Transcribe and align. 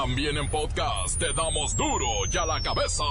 También 0.00 0.38
en 0.38 0.48
podcast 0.48 1.18
te 1.18 1.32
damos 1.32 1.74
duro 1.74 2.06
y 2.32 2.36
a 2.38 2.46
la 2.46 2.62
cabeza. 2.62 3.02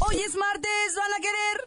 Hoy 0.00 0.16
es 0.24 0.36
martes, 0.36 0.94
¿van 0.96 1.12
a 1.12 1.20
querer? 1.20 1.64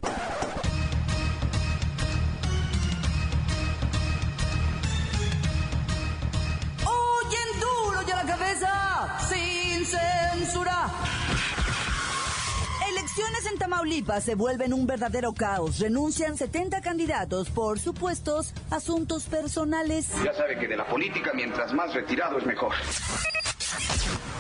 Hoy 6.86 7.36
en 7.36 7.60
duro 7.60 8.02
y 8.08 8.12
a 8.12 8.16
la 8.16 8.26
cabeza, 8.26 9.18
sin 9.28 9.86
censura. 9.86 10.29
Elecciones 13.20 13.52
en 13.52 13.60
Tamaulipas 13.60 14.24
se 14.24 14.36
vuelven 14.36 14.74
un 14.74 14.88
verdadero 14.88 15.34
caos. 15.34 15.80
Renuncian 15.80 16.38
70 16.38 16.80
candidatos 16.80 17.50
por 17.50 17.78
supuestos 17.78 18.54
asuntos 18.70 19.26
personales. 19.26 20.08
Ya 20.24 20.34
sabe 20.34 20.58
que 20.58 20.70
de 20.70 20.78
la 20.78 20.88
política 20.88 21.34
mientras 21.36 21.74
más 21.74 21.94
retirado 21.94 22.38
es 22.38 22.46
mejor. 22.46 22.72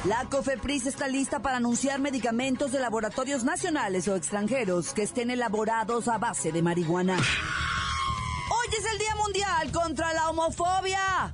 La 0.05 0.23
COFEPRIS 0.29 0.85
está 0.85 1.09
lista 1.09 1.41
para 1.41 1.57
anunciar 1.57 1.99
medicamentos 1.99 2.71
de 2.71 2.79
laboratorios 2.79 3.43
nacionales 3.43 4.07
o 4.07 4.15
extranjeros 4.15 4.93
que 4.93 5.03
estén 5.03 5.29
elaborados 5.29 6.07
a 6.07 6.17
base 6.17 6.53
de 6.53 6.61
marihuana. 6.61 7.17
Hoy 7.17 8.67
es 8.77 8.91
el 8.93 8.97
Día 8.97 9.15
Mundial 9.15 9.71
contra 9.73 10.13
la 10.13 10.29
Homofobia. 10.29 11.33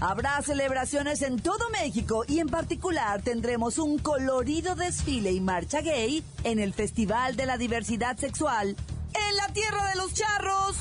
Habrá 0.00 0.40
celebraciones 0.40 1.20
en 1.20 1.38
todo 1.38 1.68
México 1.70 2.24
y 2.26 2.40
en 2.40 2.48
particular 2.48 3.20
tendremos 3.20 3.78
un 3.78 3.98
colorido 3.98 4.74
desfile 4.74 5.30
y 5.30 5.40
marcha 5.40 5.82
gay 5.82 6.24
en 6.42 6.58
el 6.58 6.72
Festival 6.72 7.36
de 7.36 7.44
la 7.44 7.58
Diversidad 7.58 8.16
Sexual 8.16 8.76
en 9.14 9.36
la 9.36 9.48
Tierra 9.48 9.88
de 9.88 9.96
los 9.96 10.14
Charros. 10.14 10.76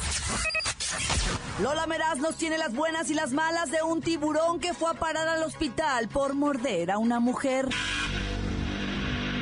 Lola 1.62 1.86
Meraz 1.88 2.20
nos 2.20 2.38
tiene 2.38 2.58
las 2.58 2.73
buenas 2.73 3.09
y 3.09 3.14
las 3.14 3.32
malas 3.32 3.70
de 3.70 3.84
un 3.84 4.02
tiburón 4.02 4.62
que 4.62 4.73
fue 4.73 4.90
a 4.90 4.94
parar 4.94 5.28
al 5.28 5.44
hospital 5.44 6.08
por 6.08 6.34
morder 6.34 6.90
a 6.90 6.98
una 6.98 7.20
mujer. 7.20 7.67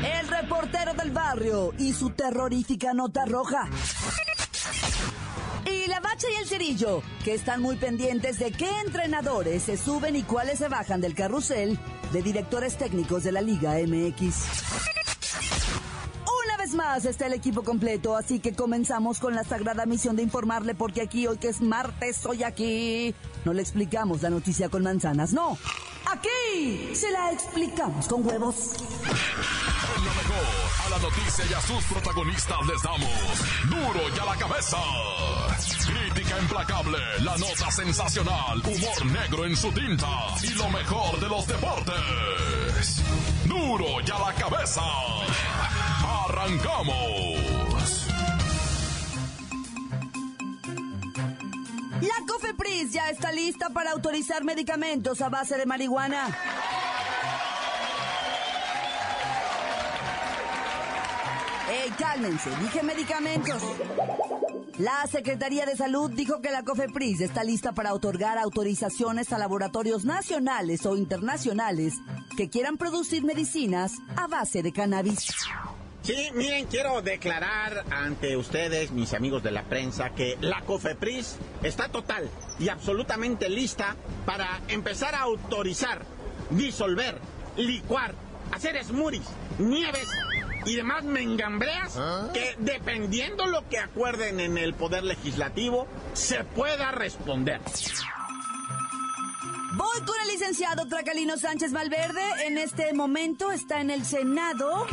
El 0.03 0.27
reportero 0.27 0.95
del 0.95 1.11
barrio 1.11 1.73
y 1.77 1.93
su 1.93 2.09
terrorífica 2.09 2.93
nota 2.95 3.25
roja. 3.25 3.69
Y 5.87 5.89
la 5.89 6.01
bacha 6.01 6.27
y 6.29 6.35
el 6.35 6.45
cerillo, 6.45 7.01
que 7.23 7.33
están 7.33 7.61
muy 7.61 7.77
pendientes 7.77 8.39
de 8.39 8.51
qué 8.51 8.69
entrenadores 8.85 9.63
se 9.63 9.77
suben 9.77 10.17
y 10.17 10.23
cuáles 10.23 10.59
se 10.59 10.67
bajan 10.67 10.99
del 10.99 11.15
carrusel 11.15 11.79
de 12.11 12.21
directores 12.21 12.77
técnicos 12.77 13.23
de 13.23 13.31
la 13.31 13.39
Liga 13.39 13.75
MX. 13.75 14.35
Una 16.43 16.57
vez 16.57 16.73
más 16.73 17.05
está 17.05 17.27
el 17.27 17.31
equipo 17.31 17.63
completo, 17.63 18.17
así 18.17 18.39
que 18.41 18.53
comenzamos 18.53 19.19
con 19.19 19.33
la 19.33 19.45
sagrada 19.45 19.85
misión 19.85 20.17
de 20.17 20.23
informarle 20.23 20.75
porque 20.75 20.99
aquí 20.99 21.25
hoy 21.25 21.37
que 21.37 21.47
es 21.47 21.61
martes, 21.61 22.25
hoy 22.25 22.43
aquí 22.43 23.15
no 23.45 23.53
le 23.53 23.61
explicamos 23.61 24.21
la 24.21 24.29
noticia 24.29 24.67
con 24.67 24.83
manzanas, 24.83 25.31
no. 25.31 25.57
Aquí 26.11 26.95
se 26.95 27.09
la 27.11 27.31
explicamos 27.31 28.09
con 28.09 28.27
huevos. 28.27 28.73
La 30.89 30.99
noticia 30.99 31.45
y 31.49 31.53
a 31.53 31.61
sus 31.61 31.83
protagonistas 31.85 32.57
les 32.65 32.81
damos 32.81 33.09
duro 33.69 34.09
y 34.15 34.19
a 34.19 34.25
la 34.25 34.35
cabeza. 34.37 34.77
Crítica 35.85 36.39
implacable, 36.39 36.97
la 37.19 37.37
nota 37.37 37.69
sensacional, 37.69 38.59
humor 38.59 39.05
negro 39.05 39.45
en 39.45 39.55
su 39.57 39.71
tinta 39.73 40.07
y 40.41 40.49
lo 40.53 40.69
mejor 40.69 41.19
de 41.19 41.27
los 41.27 41.45
deportes. 41.45 43.03
Duro 43.45 44.01
y 44.05 44.11
a 44.11 44.19
la 44.19 44.33
cabeza. 44.33 44.81
Arrancamos. 46.25 48.07
La 52.01 52.25
COFEPRIS 52.27 52.93
ya 52.93 53.09
está 53.09 53.31
lista 53.33 53.69
para 53.71 53.91
autorizar 53.91 54.43
medicamentos 54.43 55.21
a 55.21 55.29
base 55.29 55.57
de 55.57 55.65
marihuana. 55.65 56.37
¡Ey, 61.87 61.93
cálmense! 61.93 62.49
Dije 62.59 62.83
medicamentos. 62.83 63.63
La 64.77 65.07
Secretaría 65.07 65.65
de 65.65 65.77
Salud 65.77 66.11
dijo 66.11 66.41
que 66.41 66.51
la 66.51 66.63
COFEPRIS 66.63 67.21
está 67.21 67.45
lista 67.45 67.71
para 67.71 67.93
otorgar 67.93 68.37
autorizaciones 68.37 69.31
a 69.31 69.37
laboratorios 69.37 70.03
nacionales 70.03 70.85
o 70.85 70.97
internacionales 70.97 71.93
que 72.35 72.49
quieran 72.49 72.75
producir 72.75 73.23
medicinas 73.23 73.93
a 74.17 74.27
base 74.27 74.63
de 74.63 74.73
cannabis. 74.73 75.27
Sí, 76.01 76.29
miren, 76.33 76.65
quiero 76.65 77.01
declarar 77.01 77.85
ante 77.89 78.35
ustedes, 78.35 78.91
mis 78.91 79.13
amigos 79.13 79.41
de 79.41 79.51
la 79.51 79.63
prensa, 79.63 80.09
que 80.09 80.37
la 80.41 80.63
COFEPRIS 80.63 81.37
está 81.63 81.87
total 81.87 82.29
y 82.59 82.67
absolutamente 82.67 83.47
lista 83.47 83.95
para 84.25 84.59
empezar 84.67 85.15
a 85.15 85.21
autorizar, 85.21 86.03
disolver, 86.49 87.17
licuar, 87.55 88.13
hacer 88.51 88.83
smoothies, 88.83 89.27
nieves 89.57 90.09
y 90.67 90.75
demás 90.75 91.03
mengambreas 91.03 91.97
que 92.33 92.55
dependiendo 92.59 93.47
lo 93.47 93.67
que 93.69 93.79
acuerden 93.79 94.39
en 94.41 94.57
el 94.57 94.73
Poder 94.73 95.03
Legislativo, 95.03 95.87
se 96.13 96.43
pueda 96.43 96.91
responder. 96.91 97.61
Voy 99.73 99.99
con 100.01 100.15
el 100.23 100.27
licenciado 100.27 100.87
Tracalino 100.87 101.37
Sánchez 101.37 101.71
Valverde. 101.71 102.21
En 102.45 102.57
este 102.57 102.93
momento 102.93 103.51
está 103.51 103.79
en 103.79 103.91
el 103.91 104.05
Senado. 104.05 104.85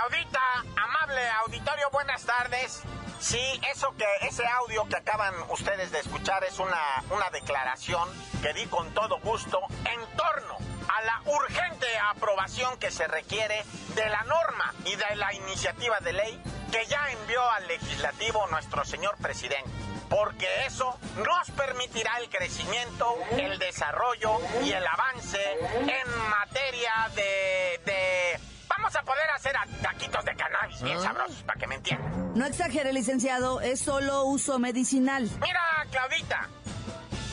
Audita, 0.00 0.40
amable 0.76 1.28
auditorio, 1.44 1.90
buenas 1.92 2.24
tardes. 2.24 2.82
Sí, 3.20 3.60
eso 3.72 3.94
que, 3.96 4.06
ese 4.26 4.46
audio 4.46 4.86
que 4.88 4.96
acaban 4.96 5.34
ustedes 5.48 5.90
de 5.90 5.98
escuchar 5.98 6.44
es 6.44 6.58
una, 6.60 7.02
una 7.10 7.30
declaración 7.30 8.08
que 8.42 8.52
di 8.52 8.66
con 8.66 8.94
todo 8.94 9.18
gusto 9.20 9.60
en 9.84 10.16
torno 10.16 10.56
a 10.88 11.02
la 11.02 11.22
urgente 11.26 11.86
aprobación 12.10 12.78
que 12.78 12.90
se 12.92 13.08
requiere 13.08 13.64
de 13.94 14.08
la 14.08 14.22
norma 14.22 14.72
y 14.84 14.94
de 14.94 15.16
la 15.16 15.34
iniciativa 15.34 15.98
de 16.00 16.12
ley 16.12 16.42
que 16.70 16.86
ya 16.86 17.10
envió 17.10 17.42
al 17.50 17.66
legislativo 17.66 18.46
nuestro 18.48 18.84
señor 18.84 19.16
presidente. 19.18 19.70
Porque 20.08 20.46
eso 20.64 20.96
nos 21.16 21.50
permitirá 21.50 22.18
el 22.18 22.30
crecimiento, 22.30 23.14
el 23.32 23.58
desarrollo 23.58 24.38
y 24.64 24.72
el 24.72 24.86
avance 24.86 25.40
en 25.80 26.28
materia 26.30 27.10
de, 27.14 27.80
de 27.84 28.40
vamos 28.78 28.94
a 28.94 29.02
poder 29.02 29.28
hacer 29.30 29.56
taquitos 29.82 30.24
de 30.24 30.36
cannabis 30.36 30.80
bien 30.82 31.00
sabrosos, 31.02 31.42
para 31.42 31.58
que 31.58 31.66
me 31.66 31.74
entiendan. 31.74 32.32
No 32.34 32.46
exagere, 32.46 32.92
licenciado, 32.92 33.60
es 33.60 33.80
solo 33.80 34.24
uso 34.24 34.58
medicinal. 34.60 35.28
Mira, 35.40 35.60
Claudita, 35.90 36.48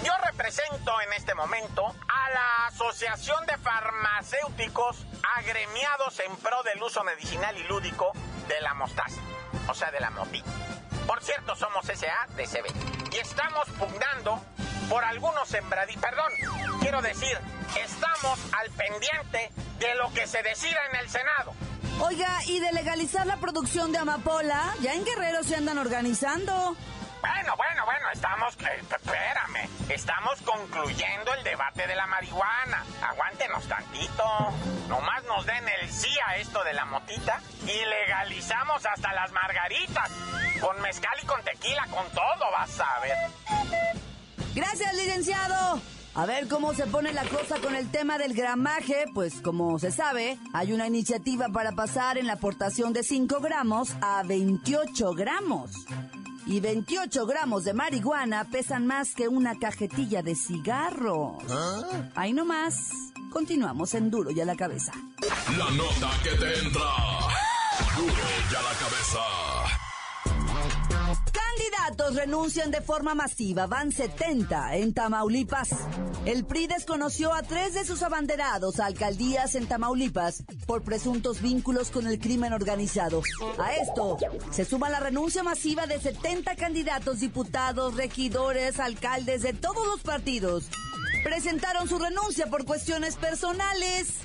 yo 0.04 0.12
represento 0.26 1.00
en 1.02 1.14
este 1.14 1.36
momento 1.36 1.86
a 1.86 2.30
la 2.32 2.68
Asociación 2.68 3.46
de 3.46 3.58
Farmacéuticos 3.58 5.06
agremiados 5.38 6.20
en 6.22 6.36
pro 6.38 6.64
del 6.64 6.82
uso 6.82 7.04
medicinal 7.04 7.56
y 7.58 7.64
lúdico 7.66 8.12
de 8.48 8.60
la 8.62 8.74
mostaza, 8.74 9.22
o 9.68 9.74
sea, 9.76 9.92
de 9.92 10.00
la 10.00 10.10
motita. 10.10 10.50
Por 11.06 11.24
cierto, 11.24 11.56
somos 11.56 11.86
SA-DCB 11.86 13.14
y 13.14 13.18
estamos 13.18 13.70
pugnando 13.78 14.44
por 14.90 15.04
algunos 15.04 15.48
sembradíos. 15.48 16.02
Perdón, 16.02 16.32
quiero 16.82 17.02
decir, 17.02 17.38
estamos 17.84 18.40
al 18.54 18.70
pendiente 18.72 19.52
de 19.80 19.96
lo 19.96 20.12
que 20.14 20.28
se 20.28 20.42
decida 20.44 20.80
en 20.92 21.00
el 21.00 21.10
Senado. 21.10 21.54
Oiga, 22.00 22.40
¿y 22.46 22.60
de 22.60 22.72
legalizar 22.74 23.26
la 23.26 23.38
producción 23.38 23.92
de 23.92 24.00
amapola? 24.00 24.74
Ya 24.82 24.94
en 24.94 25.06
Guerrero 25.06 25.44
se 25.44 25.56
andan 25.56 25.78
organizando. 25.78 26.76
Bueno, 27.22 27.56
bueno, 27.56 27.86
bueno, 27.86 28.08
estamos, 28.14 28.56
eh, 28.60 28.82
espérame, 28.82 29.70
estamos 29.90 30.42
concluyendo 30.44 31.34
el 31.34 31.44
debate 31.44 31.88
de 31.88 31.96
la 31.96 32.06
marihuana. 32.06 32.84
Aguántenos 33.02 33.68
tantito. 33.68 34.24
Nomás 34.90 35.24
nos 35.24 35.46
den 35.46 35.68
el 35.82 35.90
sí 35.90 36.14
a 36.28 36.36
esto 36.36 36.64
de 36.64 36.74
la 36.74 36.86
motita 36.86 37.40
y 37.64 37.86
legalizamos 37.86 38.86
hasta 38.86 39.14
las 39.14 39.32
margaritas. 39.32 40.12
Con 40.62 40.80
mezcal 40.82 41.18
y 41.24 41.26
con 41.26 41.42
tequila, 41.44 41.88
con 41.88 42.08
todo, 42.12 42.52
vas 42.52 42.80
a 42.80 43.00
ver. 43.00 43.18
Gracias, 44.56 44.94
licenciado. 44.96 45.82
A 46.16 46.26
ver 46.26 46.48
cómo 46.48 46.74
se 46.74 46.88
pone 46.88 47.12
la 47.12 47.26
cosa 47.28 47.60
con 47.60 47.76
el 47.76 47.92
tema 47.92 48.18
del 48.18 48.34
gramaje, 48.34 49.04
pues 49.14 49.42
como 49.42 49.78
se 49.80 49.92
sabe, 49.92 50.40
hay 50.54 50.72
una 50.72 50.88
iniciativa 50.88 51.50
para 51.50 51.74
pasar 51.74 52.18
en 52.18 52.26
la 52.26 52.34
aportación 52.34 52.94
de 52.94 53.04
5 53.04 53.42
gramos 53.42 53.90
a 54.00 54.24
28 54.24 55.12
gramos. 55.14 55.72
Y 56.46 56.62
28 56.62 57.26
gramos 57.26 57.66
de 57.66 57.74
marihuana 57.74 58.46
pesan 58.46 58.88
más 58.88 59.14
que 59.14 59.28
una 59.28 59.60
cajetilla 59.60 60.22
de 60.22 60.36
cigarros. 60.36 61.44
Ahí 62.16 62.32
nomás. 62.32 62.92
Continuamos 63.32 63.94
en 63.96 64.10
Duro 64.10 64.32
y 64.32 64.40
a 64.40 64.46
la 64.46 64.56
cabeza. 64.56 64.94
La 65.58 65.70
nota 65.72 66.12
que 66.24 66.30
te 66.30 66.60
entra. 66.60 66.82
Duro 67.98 68.14
y 68.52 68.56
a 68.56 68.62
la 68.62 68.74
cabeza. 68.80 69.55
Candidatos 71.96 72.16
renuncian 72.16 72.72
de 72.72 72.82
forma 72.82 73.16
masiva, 73.16 73.68
van 73.68 73.92
70 73.92 74.76
en 74.76 74.94
Tamaulipas. 74.94 75.70
El 76.26 76.46
PRI 76.46 76.68
desconoció 76.68 77.34
a 77.34 77.42
tres 77.42 77.74
de 77.74 77.86
sus 77.86 78.04
abanderados 78.04 78.80
a 78.80 78.88
alcaldías 78.88 79.56
en 79.56 79.66
Tamaulipas 79.66 80.44
por 80.66 80.84
presuntos 80.84 81.42
vínculos 81.42 81.92
con 81.92 82.08
el 82.08 82.20
crimen 82.20 82.52
organizado. 82.52 83.22
A 83.58 83.76
esto 83.76 84.18
se 84.52 84.66
suma 84.66 84.90
la 84.90 85.00
renuncia 85.00 85.42
masiva 85.42 85.88
de 85.88 86.00
70 86.00 86.56
candidatos, 86.58 87.22
diputados, 87.22 87.96
regidores, 87.96 88.80
alcaldes 88.80 89.42
de 89.44 89.54
todos 89.54 89.88
los 89.88 90.02
partidos 90.02 90.70
presentaron 91.24 91.88
su 91.88 91.98
renuncia 91.98 92.46
por 92.48 92.66
cuestiones 92.66 93.16
personales. 93.16 94.20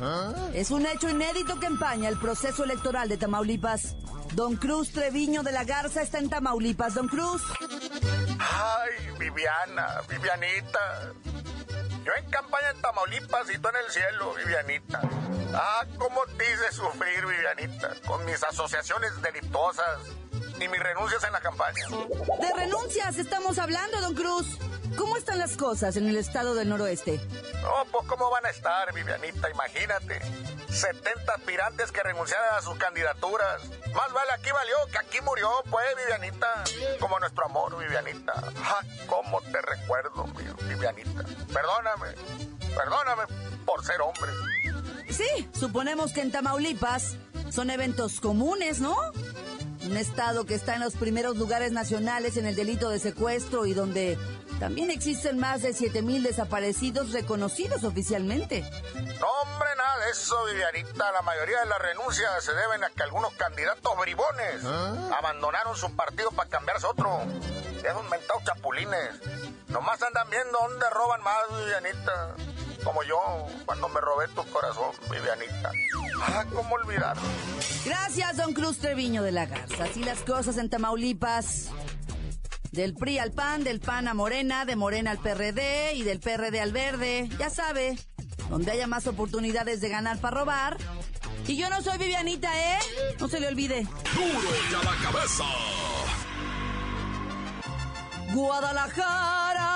Es 0.53 0.71
un 0.71 0.85
hecho 0.85 1.09
inédito 1.09 1.59
que 1.59 1.67
empaña 1.67 2.11
el 2.11 2.19
proceso 2.19 2.65
electoral 2.65 3.09
de 3.09 3.17
Tamaulipas. 3.17 3.97
Don 4.33 4.57
Cruz 4.57 4.93
Treviño 4.93 5.43
de 5.43 5.53
la 5.53 5.65
Garza 5.65 6.03
está 6.03 6.19
en 6.19 6.31
Tamaulipas. 6.31 6.95
Don 6.95 7.09
Cruz. 7.09 7.43
Ay, 8.39 9.11
Viviana, 9.19 10.01
Vivianita. 10.09 11.13
Yo 12.05 12.13
en 12.17 12.31
campaña 12.31 12.71
en 12.75 12.81
Tamaulipas 12.81 13.51
y 13.51 13.59
tú 13.59 13.69
en 13.69 13.77
el 13.85 13.91
cielo, 13.91 14.35
Vivianita. 14.35 15.01
Ah, 15.55 15.85
cómo 15.99 16.21
te 16.39 16.45
hice 16.45 16.73
sufrir, 16.73 17.27
Vivianita, 17.27 17.95
con 18.07 18.25
mis 18.25 18.43
asociaciones 18.43 19.11
delictuosas 19.21 20.01
y 20.61 20.69
mis 20.69 20.81
renuncias 20.81 21.25
en 21.25 21.33
la 21.33 21.41
campaña. 21.41 21.87
De 22.41 22.53
renuncias 22.55 23.19
estamos 23.19 23.59
hablando, 23.59 24.01
don 24.01 24.15
Cruz. 24.15 24.47
¿Cómo 24.97 25.17
están 25.17 25.39
las 25.39 25.57
cosas 25.57 25.97
en 25.97 26.09
el 26.09 26.17
estado 26.17 26.55
del 26.55 26.69
noroeste? 26.69 27.21
No, 27.63 27.85
pues 27.93 28.07
cómo 28.07 28.31
van 28.31 28.47
a 28.47 28.51
estar, 28.51 28.93
Vivianita, 28.95 29.51
imagínate. 29.51 30.21
70 30.71 31.33
aspirantes 31.33 31.93
que 31.93 32.03
renunciaron 32.03 32.47
a 32.57 32.63
sus 32.63 32.77
candidaturas. 32.77 33.63
Más 33.95 34.13
vale 34.13 34.31
aquí 34.35 34.51
valió 34.51 34.77
que 34.93 34.99
aquí 34.99 35.21
murió, 35.23 35.51
pues, 35.71 35.87
Vivianita. 35.97 36.65
Como 36.99 37.19
nuestro 37.19 37.47
amor, 37.47 37.77
Vivianita. 37.79 38.33
Ah, 38.63 38.81
cómo 39.07 39.41
te 39.43 39.61
recuerdo, 39.61 40.25
Vivianita. 40.69 41.25
Perdóname, 41.53 42.15
perdóname 42.75 43.23
por 43.67 43.85
ser 43.85 44.01
hombre. 44.01 44.33
Sí, 45.11 45.49
suponemos 45.59 46.13
que 46.13 46.21
en 46.21 46.31
Tamaulipas 46.31 47.17
son 47.51 47.71
eventos 47.71 48.21
comunes, 48.21 48.81
¿no? 48.81 48.97
Un 49.85 49.97
estado 49.97 50.47
que 50.47 50.55
está 50.55 50.75
en 50.75 50.81
los 50.81 50.95
primeros 50.95 51.37
lugares 51.37 51.73
nacionales 51.73 52.37
en 52.37 52.47
el 52.47 52.55
delito 52.55 52.91
de 52.91 53.01
secuestro 53.01 53.67
y 53.67 53.75
donde 53.75 54.17
también 54.61 54.91
existen 54.91 55.39
más 55.39 55.63
de 55.63 55.71
7.000 55.71 56.23
desaparecidos 56.23 57.13
reconocidos 57.13 57.83
oficialmente. 57.83 58.61
No, 58.61 59.27
hombre, 59.43 59.70
eso, 60.11 60.45
Vivianita. 60.47 61.13
La 61.13 61.23
mayoría 61.23 61.61
de 61.61 61.67
las 61.67 61.79
renuncias 61.79 62.45
se 62.45 62.53
deben 62.53 62.85
a 62.85 62.91
que 62.91 63.03
algunos 63.03 63.33
candidatos 63.35 63.97
bribones 63.99 64.63
¿Ah? 64.65 65.11
abandonaron 65.19 65.77
su 65.77 65.95
partido 65.95 66.31
para 66.31 66.49
cambiarse 66.49 66.87
otro. 66.87 67.21
Esos 67.83 68.11
mentados 68.11 68.45
chapulines. 68.45 69.11
Nomás 69.69 70.03
andan 70.03 70.29
viendo 70.31 70.59
dónde 70.59 70.91
roban 70.91 71.23
más, 71.23 71.39
Vivianita. 71.51 72.35
Como 72.85 73.03
yo, 73.03 73.19
cuando 73.67 73.89
me 73.91 74.01
robé 74.01 74.29
tu 74.29 74.45
corazón, 74.51 74.93
Vivianita. 75.11 75.71
Ah, 76.23 76.45
¿cómo 76.53 76.75
olvidarlo? 76.75 77.23
Gracias, 77.85 78.37
don 78.37 78.53
Cruz 78.53 78.79
Treviño 78.79 79.23
de 79.23 79.33
la 79.33 79.47
Garza. 79.47 79.85
Así 79.85 80.03
las 80.03 80.21
cosas 80.21 80.57
en 80.57 80.71
Tamaulipas. 80.71 81.69
Del 82.73 82.95
PRI 82.95 83.19
al 83.19 83.33
PAN, 83.33 83.65
del 83.65 83.81
PAN 83.81 84.07
a 84.07 84.15
Morena, 84.15 84.65
de 84.65 84.77
Morena 84.77 85.11
al 85.11 85.19
PRD 85.19 85.93
y 85.95 86.03
del 86.03 86.21
PRD 86.21 86.61
al 86.61 86.73
Verde. 86.73 87.29
Ya 87.37 87.51
sabe, 87.51 87.99
donde 88.51 88.73
haya 88.73 88.87
más 88.87 89.07
oportunidades 89.07 89.81
de 89.81 89.89
ganar 89.89 90.19
para 90.19 90.41
robar. 90.41 90.77
Y 91.47 91.57
yo 91.57 91.71
no 91.71 91.81
soy 91.81 91.97
Vivianita, 91.99 92.51
¿eh? 92.55 92.79
No 93.19 93.29
se 93.29 93.41
le 93.41 93.49
olvide. 93.49 93.87
Duro 94.15 94.51
y 94.71 94.75
a 94.75 94.83
la 94.85 94.95
cabeza. 95.03 95.45
Guadalajara, 98.35 99.69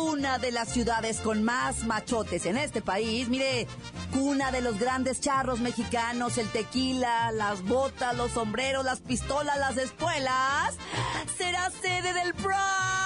una 0.00 0.38
de 0.38 0.52
las 0.52 0.68
ciudades 0.68 1.20
con 1.20 1.42
más 1.42 1.84
machotes 1.84 2.44
en 2.46 2.56
este 2.56 2.82
país. 2.82 3.28
Mire, 3.28 3.66
cuna 4.12 4.52
de 4.52 4.60
los 4.60 4.78
grandes 4.78 5.20
charros 5.20 5.60
mexicanos, 5.60 6.38
el 6.38 6.48
tequila, 6.50 7.32
las 7.32 7.62
botas, 7.62 8.16
los 8.16 8.32
sombreros, 8.32 8.84
las 8.84 9.00
pistolas, 9.00 9.58
las 9.58 9.76
espuelas, 9.76 10.76
será 11.36 11.70
sede 11.70 12.12
del 12.12 12.34
Pride 12.34 12.99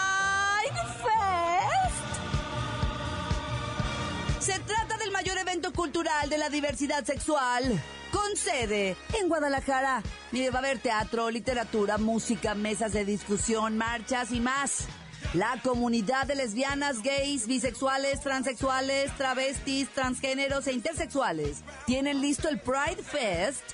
Se 4.45 4.59
trata 4.59 4.99
del 4.99 5.11
mayor 5.11 5.39
evento 5.39 5.73
cultural 5.73 6.29
de 6.29 6.37
la 6.37 6.51
diversidad 6.51 7.03
sexual, 7.03 7.83
con 8.13 8.37
sede 8.37 8.95
en 9.19 9.29
Guadalajara. 9.29 10.03
Mire, 10.33 10.51
va 10.51 10.57
a 10.57 10.59
haber 10.59 10.81
teatro, 10.81 11.31
literatura, 11.31 11.97
música, 11.97 12.55
mesas 12.55 12.93
de 12.93 13.07
discusión, 13.07 13.79
marchas 13.79 14.33
y 14.33 14.41
más. 14.41 14.85
La 15.33 15.59
comunidad 15.63 16.27
de 16.27 16.35
lesbianas, 16.35 17.03
gays, 17.03 17.47
bisexuales, 17.47 18.21
transexuales, 18.21 19.17
travestis, 19.17 19.89
transgéneros 19.89 20.67
e 20.67 20.75
intersexuales 20.75 21.65
tienen 21.87 22.21
listo 22.21 22.51
el 22.51 22.61
Pride 22.61 23.03
Fest 23.03 23.65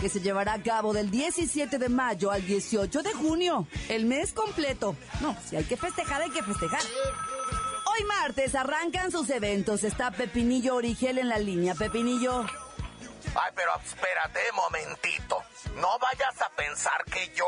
que 0.00 0.08
se 0.08 0.20
llevará 0.20 0.54
a 0.54 0.62
cabo 0.62 0.94
del 0.94 1.10
17 1.10 1.78
de 1.78 1.88
mayo 1.90 2.30
al 2.30 2.46
18 2.46 3.02
de 3.02 3.12
junio, 3.12 3.66
el 3.90 4.06
mes 4.06 4.32
completo. 4.32 4.96
No, 5.20 5.36
si 5.46 5.56
hay 5.56 5.64
que 5.64 5.76
festejar, 5.76 6.22
hay 6.22 6.30
que 6.30 6.42
festejar. 6.42 6.80
Hoy 7.96 8.04
martes 8.04 8.54
arrancan 8.54 9.10
sus 9.10 9.30
eventos. 9.30 9.82
Está 9.82 10.10
Pepinillo 10.10 10.74
Origel 10.74 11.18
en 11.18 11.28
la 11.28 11.38
línea. 11.38 11.74
Pepinillo. 11.74 12.42
Ay, 12.42 13.52
pero 13.54 13.70
espérate 13.84 14.40
momentito. 14.54 15.42
No 15.76 15.98
vayas 15.98 16.42
a 16.42 16.50
pensar 16.50 17.04
que 17.06 17.32
yo 17.34 17.46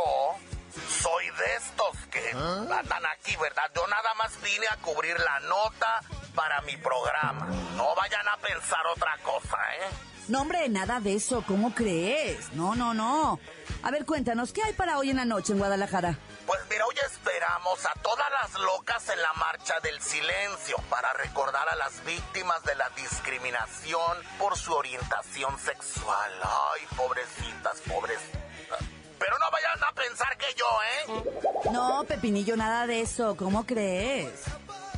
soy 0.88 1.26
de 1.26 1.56
estos 1.56 1.96
que 2.10 2.30
andan 2.32 3.04
aquí, 3.06 3.36
¿verdad? 3.36 3.70
Yo 3.74 3.86
nada 3.88 4.14
más 4.14 4.40
vine 4.42 4.66
a 4.70 4.76
cubrir 4.76 5.18
la 5.18 5.40
nota 5.40 6.00
para 6.34 6.62
mi 6.62 6.76
programa. 6.76 7.46
No 7.76 7.94
vayan 7.94 8.26
a 8.28 8.36
pensar 8.38 8.86
otra 8.94 9.18
cosa, 9.22 9.56
¿eh? 9.80 9.90
No, 10.28 10.42
hombre, 10.42 10.68
nada 10.68 11.00
de 11.00 11.14
eso. 11.14 11.44
¿Cómo 11.46 11.74
crees? 11.74 12.52
No, 12.52 12.74
no, 12.74 12.94
no. 12.94 13.38
A 13.82 13.90
ver, 13.90 14.06
cuéntanos, 14.06 14.52
¿qué 14.52 14.62
hay 14.62 14.72
para 14.72 14.98
hoy 14.98 15.10
en 15.10 15.16
la 15.16 15.24
noche 15.24 15.52
en 15.52 15.58
Guadalajara? 15.58 16.18
Pues 16.48 16.62
mira, 16.70 16.86
hoy 16.86 16.94
esperamos 17.04 17.84
a 17.84 17.92
todas 18.00 18.24
las 18.30 18.54
locas 18.54 19.06
en 19.10 19.20
la 19.20 19.34
marcha 19.34 19.80
del 19.80 20.00
silencio 20.00 20.78
para 20.88 21.12
recordar 21.12 21.68
a 21.68 21.76
las 21.76 22.02
víctimas 22.06 22.64
de 22.64 22.74
la 22.74 22.88
discriminación 22.96 24.16
por 24.38 24.56
su 24.56 24.72
orientación 24.72 25.58
sexual. 25.58 26.32
Ay, 26.42 26.86
pobrecitas, 26.96 27.82
pobrecitas. 27.86 28.78
Pero 29.18 29.38
no 29.38 29.50
vayan 29.50 29.84
a 29.84 29.92
pensar 29.92 30.38
que 30.38 30.46
yo, 30.54 30.66
¿eh? 30.96 31.70
No, 31.70 32.04
Pepinillo, 32.04 32.56
nada 32.56 32.86
de 32.86 33.02
eso. 33.02 33.36
¿Cómo 33.36 33.66
crees? 33.66 34.44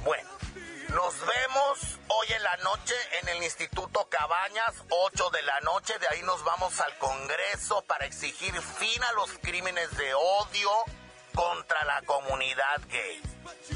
Bueno, 0.04 0.30
nos 0.90 1.14
vemos 1.18 1.98
hoy 2.06 2.28
en 2.32 2.44
la 2.44 2.56
noche 2.58 2.94
en 3.22 3.28
el 3.28 3.42
Instituto 3.42 4.08
Cabañas, 4.08 4.84
8 4.88 5.30
de 5.30 5.42
la 5.42 5.58
noche. 5.62 5.98
De 5.98 6.06
ahí 6.06 6.22
nos 6.22 6.44
vamos 6.44 6.78
al 6.78 6.96
Congreso 6.98 7.82
para 7.88 8.06
exigir 8.06 8.54
fin 8.62 9.02
a 9.02 9.12
los 9.14 9.32
crímenes 9.42 9.90
de 9.96 10.14
odio 10.14 10.70
contra 11.34 11.84
la 11.84 12.02
comunidad 12.02 12.80
gay. 12.88 13.20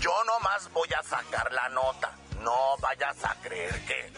Yo 0.01 0.13
nomás 0.25 0.71
voy 0.73 0.89
a 0.99 1.03
sacar 1.03 1.53
la 1.53 1.69
nota. 1.71 2.13
No 2.43 2.77
vayas 2.81 3.25
a 3.25 3.35
creer 3.43 3.75
que... 3.87 4.13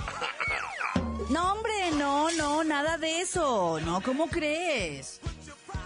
no, 1.30 1.52
hombre, 1.52 1.90
no, 1.92 2.30
no, 2.32 2.64
nada 2.64 2.98
de 2.98 3.20
eso. 3.20 3.78
No, 3.80 4.02
¿cómo 4.02 4.28
crees? 4.28 5.20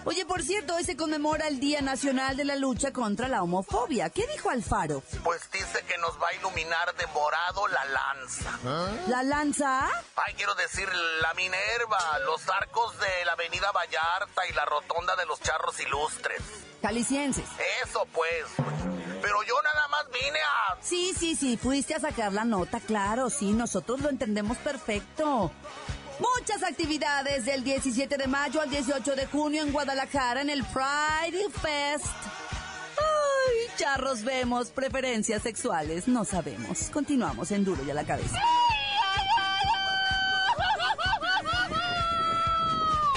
Oye, 0.05 0.25
por 0.25 0.43
cierto, 0.43 0.75
hoy 0.75 0.85
se 0.85 0.97
conmemora 0.97 1.47
el 1.47 1.61
Día 1.61 1.83
Nacional 1.83 2.37
de 2.37 2.45
la 2.45 2.57
Lucha 2.57 2.93
contra 2.93 3.29
la 3.29 3.43
Homofobia. 3.43 4.09
¿Qué 4.09 4.27
dijo 4.29 4.49
Alfaro? 4.51 5.03
Pues 5.23 5.43
dice 5.53 5.85
que 5.87 5.99
nos 5.99 6.21
va 6.21 6.29
a 6.29 6.35
iluminar 6.35 6.95
de 6.97 7.07
morado 7.09 7.69
la 7.69 7.85
lanza. 7.85 8.59
¿La 9.09 9.23
lanza? 9.23 9.89
Ay, 10.17 10.35
quiero 10.35 10.55
decir, 10.55 10.89
la 11.21 11.35
Minerva, 11.35 12.19
los 12.25 12.49
arcos 12.49 12.99
de 12.99 13.25
la 13.27 13.33
Avenida 13.33 13.71
Vallarta 13.73 14.47
y 14.49 14.53
la 14.55 14.65
rotonda 14.65 15.17
de 15.17 15.27
los 15.27 15.41
Charros 15.41 15.79
Ilustres. 15.81 16.41
Calicienses. 16.81 17.45
Eso 17.85 18.07
pues. 18.13 18.47
Pero 19.21 19.43
yo 19.43 19.55
nada 19.63 19.89
más 19.89 20.07
vine 20.11 20.39
a... 20.39 20.79
Sí, 20.81 21.13
sí, 21.19 21.37
sí, 21.37 21.59
fuiste 21.59 21.95
a 21.95 22.01
sacar 22.01 22.33
la 22.33 22.45
nota, 22.45 22.81
claro, 22.81 23.29
sí, 23.29 23.53
nosotros 23.53 24.01
lo 24.01 24.09
entendemos 24.09 24.57
perfecto. 24.57 25.53
Muchas 26.21 26.63
actividades 26.63 27.45
del 27.47 27.65
17 27.65 28.17
de 28.17 28.27
mayo 28.27 28.61
al 28.61 28.71
18 28.71 29.17
de 29.17 29.27
junio 29.27 29.63
en 29.63 29.73
Guadalajara 29.73 30.43
en 30.43 30.51
el 30.51 30.63
Pride 30.65 31.49
Fest. 31.51 32.07
Ay, 32.99 33.57
charros 33.79 34.23
vemos, 34.23 34.69
preferencias 34.69 35.43
sexuales, 35.43 36.09
no 36.09 36.25
sabemos. 36.25 36.91
Continuamos 36.93 37.51
en 37.53 37.65
Duro 37.65 37.83
y 37.85 37.91
a 37.91 37.95
la 37.95 38.05
cabeza. 38.05 38.39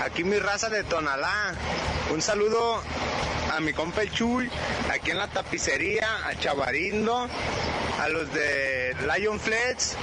Aquí 0.04 0.24
mi 0.24 0.40
raza 0.40 0.70
de 0.70 0.84
Tonalá. 0.84 1.54
Un 2.12 2.24
saludo 2.24 2.82
a 3.56 3.60
mi 3.60 3.72
compa 3.72 4.02
el 4.02 4.12
Chuy, 4.12 4.50
aquí 4.92 5.12
en 5.12 5.20
la 5.20 5.28
tapicería, 5.28 6.28
a 6.28 6.34
Chavarindo, 6.40 7.30
a 8.02 8.10
los 8.10 8.34
de 8.34 8.96
Lion 9.16 9.40
Flex, 9.40 9.96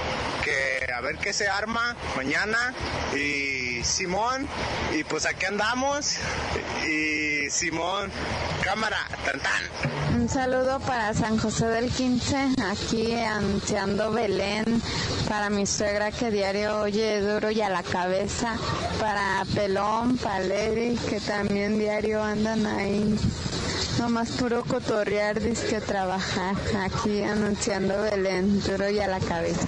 que 0.43 0.89
a 0.93 1.01
ver 1.01 1.17
qué 1.17 1.33
se 1.33 1.49
arma 1.49 1.97
mañana. 2.15 2.73
Y 3.13 3.52
Simón, 3.83 4.47
y 4.97 5.03
pues 5.03 5.25
aquí 5.25 5.45
andamos. 5.45 6.15
Y 6.87 7.49
Simón, 7.49 8.11
cámara, 8.63 8.97
tan 9.25 9.39
tan. 9.39 10.21
Un 10.21 10.29
saludo 10.29 10.79
para 10.79 11.13
San 11.13 11.37
José 11.37 11.67
del 11.67 11.89
15, 11.89 12.55
aquí 12.71 13.13
anunciando 13.15 14.11
Belén, 14.11 14.81
para 15.27 15.49
mi 15.49 15.65
suegra 15.65 16.11
que 16.11 16.31
diario 16.31 16.81
oye 16.81 17.19
duro 17.19 17.51
y 17.51 17.61
a 17.61 17.69
la 17.69 17.83
cabeza, 17.83 18.55
para 18.99 19.43
Pelón, 19.53 20.17
para 20.17 20.39
Lady, 20.39 20.95
que 21.09 21.19
también 21.19 21.77
diario 21.77 22.23
andan 22.23 22.65
ahí. 22.65 23.17
No 23.99 24.09
más 24.09 24.31
puro 24.31 24.63
cotorrear, 24.63 25.39
que 25.39 25.81
trabajar, 25.81 26.55
aquí 26.83 27.23
anunciando 27.23 28.01
Belén, 28.01 28.61
duro 28.61 28.89
y 28.89 28.99
a 28.99 29.07
la 29.07 29.19
cabeza. 29.19 29.67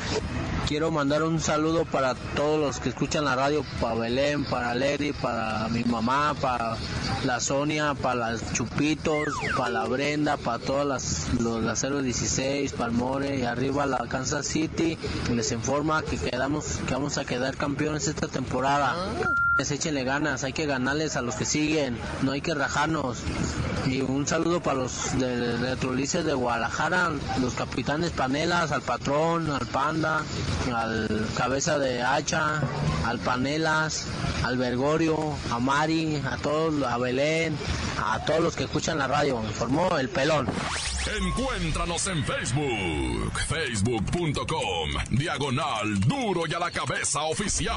Quiero 0.68 0.90
mandar 0.90 1.22
un 1.22 1.40
saludo 1.40 1.86
para 1.86 2.16
todos 2.16 2.60
los 2.60 2.80
que 2.80 2.90
escuchan 2.90 3.24
la 3.24 3.36
radio, 3.36 3.64
para 3.80 3.94
Belén, 3.94 4.46
para 4.46 4.74
Lady, 4.74 5.14
para 5.14 5.68
mi 5.70 5.84
mamá, 5.84 6.34
para 6.42 6.76
la 7.24 7.40
Sonia, 7.40 7.94
para 7.94 8.32
las 8.32 8.54
Chupitos, 8.54 9.28
para 9.56 9.70
la 9.70 9.86
Brenda, 9.86 10.38
para 10.38 10.58
todas 10.58 10.88
las 10.88 11.34
los, 11.40 11.64
las 11.64 11.82
016, 11.82 12.74
para 12.74 12.86
el 12.86 12.94
More 12.94 13.38
y 13.38 13.44
arriba 13.44 13.86
la 13.86 14.08
Kansas 14.10 14.48
City. 14.48 14.98
Les 15.32 15.52
informa 15.52 16.02
que 16.02 16.18
quedamos 16.18 16.80
que 16.88 16.96
vamos 16.96 17.20
a 17.20 17.26
quedar 17.26 17.56
campeones 17.58 18.08
esta 18.08 18.28
temporada. 18.28 18.96
Échenle 19.58 20.04
ganas, 20.04 20.44
hay 20.44 20.54
que 20.54 20.66
ganarles 20.66 21.16
a 21.16 21.22
los 21.22 21.36
que 21.36 21.46
siguen, 21.46 21.96
no 22.24 22.32
hay 22.32 22.42
que 22.42 22.56
rajarnos. 22.56 23.20
Y 23.88 24.02
un 24.02 24.26
saludo 24.26 24.62
para 24.62 24.80
los 24.80 25.18
de 25.20 25.58
Retrolices 25.58 26.26
de 26.26 26.34
Guadalajara, 26.34 27.12
los 27.40 27.54
capitanes 27.54 28.12
Panelas, 28.12 28.72
al 28.72 28.82
patrón, 28.82 29.52
al 29.52 29.68
Panda, 29.68 30.24
al 30.74 31.28
Cabeza 31.38 31.78
de 31.78 32.02
Hacha, 32.02 32.62
al 33.06 33.20
Panelas, 33.20 34.08
al 34.46 34.58
Bergorio, 34.58 35.18
a 35.52 35.60
Mari, 35.60 36.22
a 36.24 36.38
todos, 36.38 36.84
a 36.84 36.98
Belén, 36.98 37.58
a 38.04 38.24
todos 38.26 38.42
los 38.42 38.56
que 38.56 38.66
escuchan 38.66 38.98
la 39.00 39.08
radio. 39.08 39.42
Informó 39.44 39.98
el 39.98 40.10
pelón. 40.10 40.48
Encuéntranos 41.20 42.08
en 42.08 42.24
Facebook, 42.24 43.40
facebook.com, 43.48 44.90
diagonal 45.10 46.00
duro 46.02 46.44
y 46.48 46.54
a 46.54 46.60
la 46.60 46.72
cabeza 46.72 47.24
oficial. 47.24 47.76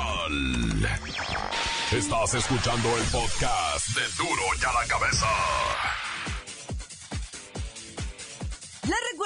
Estás 1.93 2.35
escuchando 2.35 2.89
el 2.97 3.05
podcast 3.05 3.89
de 3.89 4.03
duro 4.19 4.43
y 4.61 4.65
a 4.65 4.73
la 4.73 4.87
cabeza. 4.87 5.27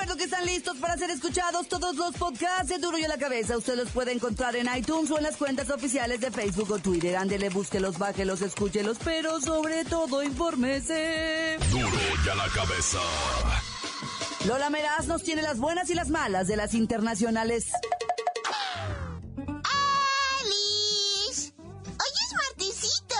Recuerdo 0.02 0.18
que 0.18 0.25
están 0.25 0.44
listos 0.47 0.76
para 0.78 0.97
ser 0.97 1.11
escuchados 1.11 1.68
todos 1.68 1.94
los 1.94 2.16
podcasts 2.16 2.66
de 2.66 2.78
Duro 2.78 2.99
y 2.99 3.04
a 3.04 3.09
la 3.09 3.18
Cabeza. 3.18 3.56
Usted 3.56 3.76
los 3.76 3.88
puede 3.90 4.11
encontrar 4.11 4.56
en 4.56 4.66
iTunes 4.76 5.09
o 5.12 5.18
en 5.18 5.23
las 5.23 5.37
cuentas 5.37 5.71
oficiales 5.71 6.21
de 6.21 6.32
Facebook 6.32 6.73
o 6.73 6.78
Twitter. 6.80 7.16
Ándele, 7.16 7.50
búsquelos, 7.50 7.99
bájelos, 7.99 8.42
escúchelos, 8.42 8.99
pero 9.04 9.40
sobre 9.40 9.85
todo 9.85 10.25
infórmese. 10.25 11.56
Duro 11.71 11.88
y 12.25 12.28
a 12.28 12.35
la 12.35 12.49
cabeza. 12.49 12.99
Lola 14.49 14.71
Meraz 14.71 15.06
nos 15.06 15.23
tiene 15.23 15.40
las 15.40 15.59
buenas 15.59 15.88
y 15.88 15.94
las 15.94 16.09
malas 16.09 16.49
de 16.49 16.56
las 16.56 16.75
internacionales. 16.75 17.66
¡Alice! 20.40 21.52
¡Hoy 21.59 22.12
es 22.26 22.35
martesito! 22.35 23.14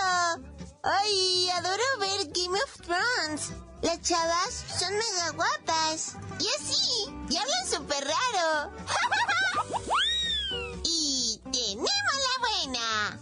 ¡Ay, 0.83 1.47
adoro 1.49 1.83
ver 2.01 2.27
Game 2.33 2.57
of 2.57 2.81
Thrones! 2.81 3.53
Las 3.83 4.01
chavas 4.01 4.65
son 4.79 4.93
mega 4.93 5.29
guapas. 5.31 6.15
Y 6.39 6.47
así, 6.59 7.13
y 7.29 7.37
hablan 7.37 7.67
súper 7.69 8.05
raro. 8.05 8.71
y 10.83 11.39
tenemos 11.51 11.83
la 11.83 12.47
buena. 12.47 13.19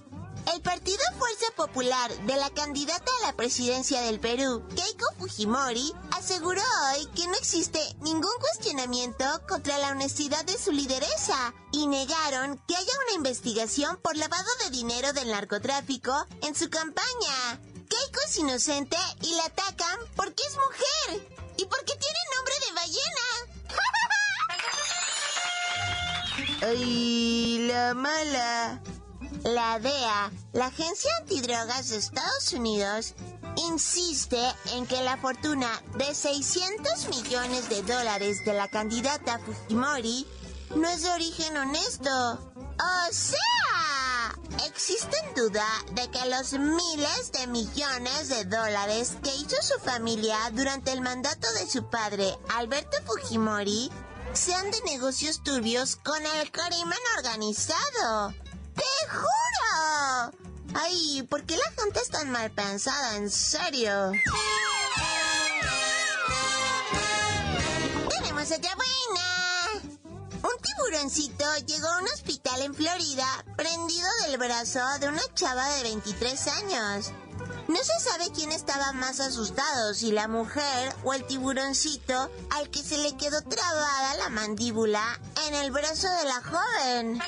El 0.54 0.62
Partido 0.62 1.04
Fuerza 1.18 1.46
Popular 1.56 2.12
de 2.26 2.36
la 2.36 2.50
candidata 2.52 3.12
a 3.22 3.28
la 3.28 3.36
presidencia 3.36 4.02
del 4.02 4.20
Perú, 4.20 4.64
Keiko 4.76 5.06
Fujimori, 5.18 5.94
aseguró 6.12 6.62
hoy 6.94 7.08
que 7.16 7.28
no 7.28 7.34
existe 7.36 7.80
ningún 8.02 8.32
cuestionamiento 8.40 9.26
contra 9.48 9.78
la 9.78 9.92
honestidad 9.92 10.44
de 10.46 10.58
su 10.58 10.72
lideresa 10.72 11.54
y 11.72 11.88
negaron 11.88 12.58
que 12.68 12.76
haya 12.76 12.94
una 13.08 13.16
investigación 13.16 13.98
por 14.02 14.16
lavado 14.16 14.50
de 14.64 14.72
dinero 14.72 15.14
del 15.14 15.30
narcotráfico 15.30 16.14
en 16.42 16.54
su 16.54 16.70
campaña. 16.70 17.60
Keiko 17.92 18.20
es 18.26 18.38
inocente 18.38 18.98
y 19.22 19.36
la 19.36 19.44
atacan 19.44 20.00
porque 20.16 20.44
es 20.48 20.56
mujer 20.56 21.28
y 21.58 21.66
porque 21.66 21.94
tiene 21.98 22.20
nombre 22.36 22.54
de 22.66 22.72
ballena. 22.80 23.28
¡Ay, 26.80 27.68
la 27.68 27.94
mala! 27.94 28.82
La 29.44 29.80
DEA, 29.80 30.32
la 30.54 30.68
Agencia 30.68 31.12
Antidrogas 31.20 31.90
de 31.90 31.98
Estados 31.98 32.54
Unidos, 32.54 33.16
insiste 33.58 34.40
en 34.74 34.86
que 34.86 35.02
la 35.02 35.18
fortuna 35.18 35.82
de 35.98 36.16
600 36.16 37.10
millones 37.10 37.68
de 37.68 37.82
dólares 37.82 38.46
de 38.46 38.54
la 38.54 38.70
candidata 38.70 39.40
Fujimori 39.40 40.26
no 40.76 40.88
es 40.88 41.02
de 41.02 41.12
origen 41.12 41.58
honesto. 41.58 42.54
O 42.56 43.12
sea, 43.12 43.71
existe 44.68 45.18
duda 45.36 45.66
de 45.92 46.10
que 46.10 46.26
los 46.30 46.54
miles 46.54 47.32
de 47.32 47.48
millones 47.48 48.30
de 48.30 48.46
dólares 48.46 49.18
que 49.24 49.36
hizo 49.36 49.56
su 49.62 49.80
familia 49.80 50.38
durante 50.54 50.92
el 50.92 51.02
mandato 51.02 51.52
de 51.54 51.70
su 51.70 51.90
padre, 51.90 52.38
Alberto 52.50 52.98
Fujimori, 53.06 53.92
sean 54.34 54.72
de 54.72 54.82
negocios 54.84 55.44
turbios 55.44 55.98
con 55.98 56.26
el 56.26 56.52
crimen 56.52 57.00
organizado. 57.18 58.34
¡Te 58.76 59.10
juro! 59.10 60.32
Ay, 60.74 61.24
¿por 61.30 61.44
qué 61.46 61.58
la 61.58 61.82
gente 61.82 62.00
es 62.00 62.10
tan 62.10 62.32
mal 62.32 62.50
pensada? 62.52 63.18
En 63.18 63.30
serio. 63.30 64.12
Tenemos 68.10 68.52
otra 68.52 68.76
buena. 68.76 69.51
Un 70.44 70.62
tiburoncito 70.62 71.46
llegó 71.68 71.88
a 71.88 72.00
un 72.00 72.06
hospital 72.06 72.62
en 72.62 72.74
Florida 72.74 73.26
prendido 73.56 74.08
del 74.26 74.38
brazo 74.38 74.80
de 75.00 75.10
una 75.10 75.22
chava 75.36 75.68
de 75.76 75.84
23 75.84 76.48
años. 76.48 77.12
No 77.68 77.78
se 77.78 78.00
sabe 78.00 78.32
quién 78.34 78.52
estaba 78.52 78.92
más 78.94 79.20
asustado, 79.20 79.94
si 79.94 80.12
la 80.12 80.28
mujer 80.28 80.96
o 81.04 81.14
el 81.14 81.26
tiburoncito 81.26 82.30
al 82.50 82.70
que 82.70 82.84
se 82.84 82.98
le 82.98 83.16
quedó 83.18 83.42
trabada 83.44 84.16
la 84.16 84.30
mandíbula 84.30 85.20
en 85.48 85.56
el 85.56 85.72
brazo 85.72 86.08
de 86.10 86.26
la 86.26 86.42
joven. 86.42 87.22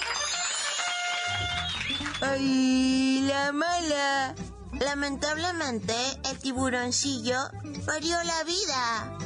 ¡Ay, 2.21 3.21
la 3.27 3.51
mala! 3.51 4.35
Lamentablemente, 4.79 5.95
el 6.29 6.39
tiburoncillo 6.39 7.37
perdió 7.85 8.21
la 8.23 8.43
vida. 8.43 9.17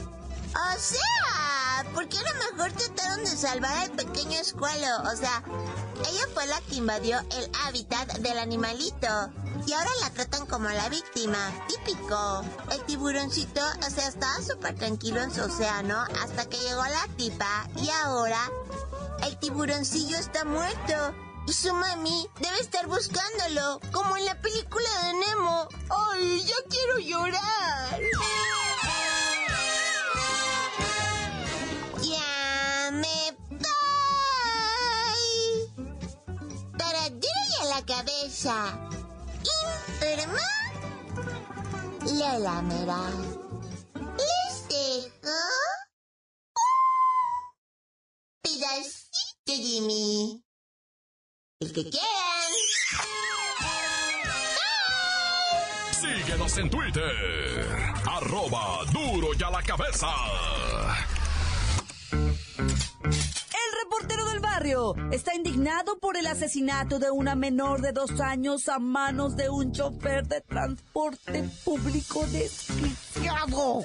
O 0.54 0.80
sea, 0.80 1.47
porque 1.94 2.18
a 2.18 2.22
lo 2.22 2.56
mejor 2.56 2.72
trataron 2.72 3.24
de 3.24 3.38
salvar 3.38 3.78
al 3.78 3.92
pequeño 3.92 4.40
escualo. 4.40 4.88
O 5.12 5.16
sea, 5.16 5.44
ella 6.10 6.24
fue 6.34 6.46
la 6.48 6.60
que 6.62 6.76
invadió 6.76 7.20
el 7.20 7.52
hábitat 7.66 8.18
del 8.20 8.38
animalito. 8.38 9.08
Y 9.66 9.74
ahora 9.74 9.90
la 10.02 10.10
tratan 10.12 10.46
como 10.46 10.70
la 10.70 10.90
víctima. 10.90 11.38
Típico. 11.68 12.44
El 12.72 12.84
tiburoncito, 12.86 13.62
o 13.86 13.90
sea, 13.90 14.08
estaba 14.08 14.42
súper 14.42 14.76
tranquilo 14.76 15.22
en 15.22 15.34
su 15.34 15.42
océano 15.42 16.06
hasta 16.22 16.46
que 16.46 16.58
llegó 16.58 16.84
la 16.84 17.08
tipa. 17.18 17.68
Y 17.76 17.90
ahora, 17.90 18.40
el 19.24 19.38
tiburoncillo 19.38 20.18
está 20.18 20.46
muerto. 20.46 21.14
Y 21.48 21.54
su 21.54 21.74
mami 21.74 22.30
debe 22.42 22.60
estar 22.60 22.88
buscándolo, 22.88 23.80
como 23.94 24.18
en 24.18 24.26
la 24.26 24.36
película 24.42 24.90
de 25.04 25.14
Nemo. 25.14 25.70
¡Ay, 25.90 26.44
ya 26.44 26.56
quiero 26.70 27.00
llorar! 27.00 28.02
Cabeza. 38.38 38.78
Informa 40.00 40.48
Lola 42.06 42.62
Mera. 42.62 43.10
Les 44.18 44.68
dejo 44.70 45.34
un 46.56 46.72
pedacito 48.42 49.54
de. 49.54 50.42
El 51.60 51.74
que 51.74 51.90
quieran. 51.90 52.54
Síguenos 55.92 56.58
en 56.58 56.70
Twitter. 56.70 57.94
Arroba 58.06 58.86
duro 58.92 59.30
y 59.38 59.44
a 59.44 59.50
la 59.50 59.64
cabeza. 59.64 60.08
Está 65.12 65.34
indignado 65.34 65.98
por 66.00 66.18
el 66.18 66.28
asesinato 66.28 67.00
de 67.00 67.10
una 67.10 67.36
menor 67.36 67.82
de 67.82 67.94
dos 67.94 68.20
años 68.20 68.68
a 68.68 68.80
manos 68.80 69.38
de 69.38 69.50
un 69.50 69.72
chofer 69.72 70.28
de 70.28 70.42
transporte 70.42 71.50
público 71.64 72.26
desquiciado. 72.28 73.82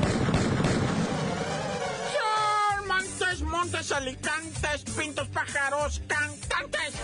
Montes, 3.44 3.92
alicantes, 3.92 4.84
pintos, 4.96 5.28
pájaros, 5.28 6.00
cantantes. 6.06 6.94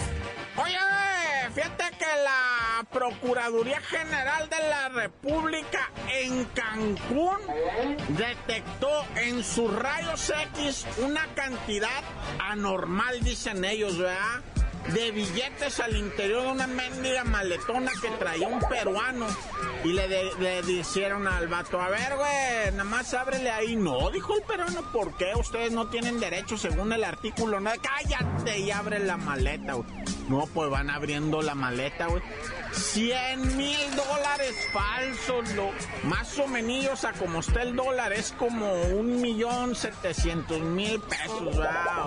Oye, 0.57 0.79
fíjate 1.55 1.85
que 1.99 2.07
la 2.25 2.85
Procuraduría 2.93 3.81
General 3.81 4.49
de 4.49 4.69
la 4.69 4.89
República 4.89 5.91
en 6.13 6.45
Cancún 6.47 7.39
detectó 8.09 9.05
en 9.17 9.43
sus 9.43 9.73
rayos 9.75 10.33
X 10.55 10.87
una 10.99 11.27
cantidad 11.35 12.03
anormal, 12.39 13.21
dicen 13.23 13.65
ellos, 13.65 13.99
¿verdad? 13.99 14.43
De 14.95 15.11
billetes 15.11 15.81
al 15.81 15.97
interior 15.97 16.43
de 16.43 16.49
una 16.49 16.67
mendiga 16.67 17.25
maletona 17.25 17.91
que 18.01 18.09
traía 18.11 18.49
un 18.49 18.61
peruano. 18.61 19.27
Y 19.85 19.93
le, 19.93 20.09
le 20.35 20.63
dijeron 20.63 21.29
al 21.29 21.49
vato, 21.49 21.81
a 21.81 21.89
ver, 21.89 22.17
güey, 22.17 22.73
nada 22.73 22.85
más 22.85 23.15
ábrele 23.15 23.51
ahí. 23.51 23.77
No, 23.77 24.11
dijo 24.11 24.35
el 24.35 24.43
peruano, 24.43 24.83
¿por 24.93 25.17
qué? 25.17 25.33
Ustedes 25.37 25.73
no 25.73 25.89
tienen 25.89 26.19
derecho 26.19 26.57
según 26.57 26.93
el 26.93 27.05
artículo. 27.05 27.61
No, 27.61 27.71
cállate 27.81 28.59
y 28.59 28.71
abre 28.71 28.99
la 28.99 29.17
maleta, 29.17 29.75
güey. 29.75 29.89
No, 30.29 30.47
pues 30.47 30.71
van 30.71 30.91
abriendo 30.91 31.41
la 31.43 31.55
maleta, 31.55 32.07
güey. 32.07 32.23
100 32.73 33.57
mil 33.57 33.79
dólares 33.97 34.55
falsos, 34.73 35.55
lo, 35.55 35.71
más 36.05 36.39
o 36.39 36.47
menos 36.47 37.05
a 37.05 37.13
como 37.13 37.41
está 37.41 37.63
el 37.63 37.75
dólar, 37.75 38.13
es 38.13 38.33
como 38.33 38.71
un 38.83 39.21
millón 39.21 39.75
setecientos 39.75 40.61
mil 40.61 41.01
pesos, 41.01 41.57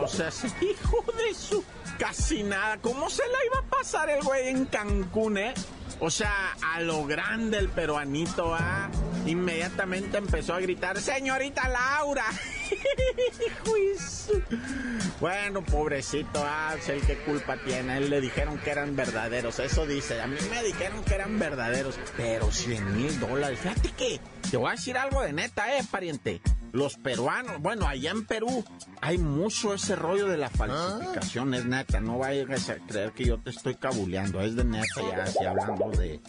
O 0.01 0.07
sea, 0.07 0.29
hijo 0.61 1.05
de 1.17 1.33
su 1.33 1.63
casi 2.01 2.41
nada. 2.41 2.79
¿Cómo 2.81 3.11
se 3.11 3.21
la 3.21 3.37
iba 3.45 3.59
a 3.59 3.77
pasar 3.77 4.09
el 4.09 4.23
güey 4.23 4.47
en 4.47 4.65
Cancún, 4.65 5.37
eh? 5.37 5.53
O 5.99 6.09
sea, 6.09 6.57
a 6.73 6.81
lo 6.81 7.05
grande 7.05 7.59
el 7.59 7.69
peruanito, 7.69 8.55
¿ah? 8.55 8.89
Inmediatamente 9.27 10.17
empezó 10.17 10.55
a 10.55 10.59
gritar, 10.59 10.99
señorita 10.99 11.69
Laura. 11.69 12.25
bueno, 15.19 15.63
pobrecito, 15.63 16.43
ah, 16.43 16.73
sé 16.81 17.01
qué 17.05 17.17
culpa 17.17 17.57
tiene. 17.57 17.97
Él 17.97 18.09
le 18.09 18.19
dijeron 18.19 18.57
que 18.57 18.71
eran 18.71 18.95
verdaderos. 18.95 19.59
Eso 19.59 19.85
dice. 19.85 20.19
A 20.21 20.25
mí 20.25 20.37
me 20.49 20.63
dijeron 20.63 21.03
que 21.03 21.13
eran 21.13 21.37
verdaderos. 21.37 21.99
Pero 22.17 22.51
100 22.51 22.97
mil 22.97 23.19
dólares. 23.19 23.59
Fíjate 23.59 23.91
que 23.91 24.19
te 24.49 24.57
voy 24.57 24.69
a 24.69 24.71
decir 24.71 24.97
algo 24.97 25.21
de 25.21 25.33
neta, 25.33 25.77
eh, 25.77 25.83
pariente 25.91 26.41
los 26.71 26.95
peruanos, 26.95 27.61
bueno, 27.61 27.87
allá 27.87 28.11
en 28.11 28.25
Perú 28.25 28.63
hay 29.01 29.17
mucho 29.17 29.73
ese 29.73 29.95
rollo 29.95 30.27
de 30.27 30.37
la 30.37 30.49
falsificación, 30.49 31.53
es 31.53 31.65
neta, 31.65 31.99
no 31.99 32.17
vayas 32.17 32.69
a 32.69 32.75
creer 32.75 33.11
que 33.11 33.25
yo 33.25 33.39
te 33.39 33.49
estoy 33.49 33.75
cabuleando, 33.75 34.41
es 34.41 34.55
de 34.55 34.63
neta 34.63 35.01
ya, 35.01 35.23
así 35.23 35.45
hablando 35.45 35.89
de 35.91 36.21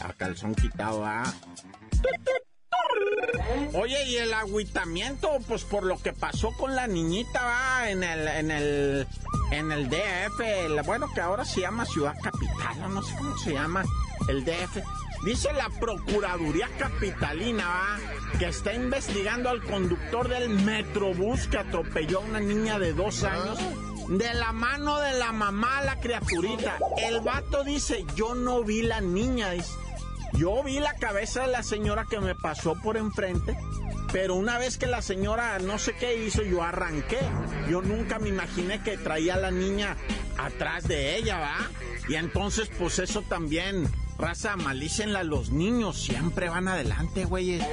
a 0.00 0.12
calzón 0.12 0.54
quitado, 0.54 1.04
¿ah? 1.04 1.32
Oye, 3.74 4.04
y 4.08 4.16
el 4.16 4.32
agüitamiento, 4.32 5.38
pues 5.46 5.64
por 5.64 5.84
lo 5.84 5.98
que 5.98 6.12
pasó 6.12 6.52
con 6.52 6.74
la 6.74 6.86
niñita, 6.86 7.42
va, 7.44 7.90
en 7.90 8.02
el, 8.02 8.28
en 8.28 8.50
el, 8.50 9.06
en 9.50 9.72
el 9.72 9.88
DF, 9.88 10.86
bueno, 10.86 11.12
que 11.14 11.20
ahora 11.20 11.44
se 11.44 11.60
llama 11.60 11.84
Ciudad 11.84 12.14
Capital, 12.22 12.94
no 12.94 13.02
sé 13.02 13.14
cómo 13.16 13.38
se 13.38 13.52
llama, 13.52 13.84
el 14.28 14.44
DF. 14.44 14.78
Dice 15.24 15.52
la 15.52 15.68
Procuraduría 15.68 16.68
Capitalina 16.78 17.98
que 18.38 18.48
está 18.48 18.72
investigando 18.72 19.50
al 19.50 19.62
conductor 19.62 20.28
del 20.28 20.48
Metrobús 20.48 21.46
que 21.46 21.58
atropelló 21.58 22.20
a 22.20 22.24
una 22.24 22.40
niña 22.40 22.78
de 22.78 22.94
dos 22.94 23.24
años. 23.24 23.58
De 24.08 24.32
la 24.32 24.52
mano 24.52 24.98
de 24.98 25.18
la 25.18 25.30
mamá 25.32 25.82
la 25.82 26.00
criaturita. 26.00 26.78
El 27.06 27.20
vato 27.20 27.64
dice, 27.64 28.06
yo 28.16 28.34
no 28.34 28.64
vi 28.64 28.80
la 28.80 29.02
niña. 29.02 29.50
Yo 30.32 30.62
vi 30.62 30.80
la 30.80 30.94
cabeza 30.94 31.42
de 31.42 31.48
la 31.48 31.62
señora 31.62 32.06
que 32.08 32.18
me 32.18 32.34
pasó 32.34 32.74
por 32.82 32.96
enfrente. 32.96 33.58
Pero 34.12 34.36
una 34.36 34.58
vez 34.58 34.78
que 34.78 34.86
la 34.86 35.02
señora 35.02 35.58
no 35.58 35.78
sé 35.78 35.94
qué 36.00 36.24
hizo, 36.24 36.42
yo 36.42 36.62
arranqué. 36.62 37.18
Yo 37.68 37.82
nunca 37.82 38.18
me 38.18 38.30
imaginé 38.30 38.82
que 38.82 38.96
traía 38.96 39.34
a 39.34 39.38
la 39.38 39.50
niña 39.50 39.98
atrás 40.38 40.88
de 40.88 41.16
ella, 41.16 41.38
¿va? 41.38 41.56
Y 42.08 42.14
entonces, 42.14 42.70
pues 42.78 42.98
eso 42.98 43.22
también 43.22 43.86
Raza, 44.20 44.54
malícenla 44.56 45.22
los 45.24 45.50
niños, 45.50 45.98
siempre 45.98 46.50
van 46.50 46.68
adelante, 46.68 47.24
güeyes. 47.24 47.64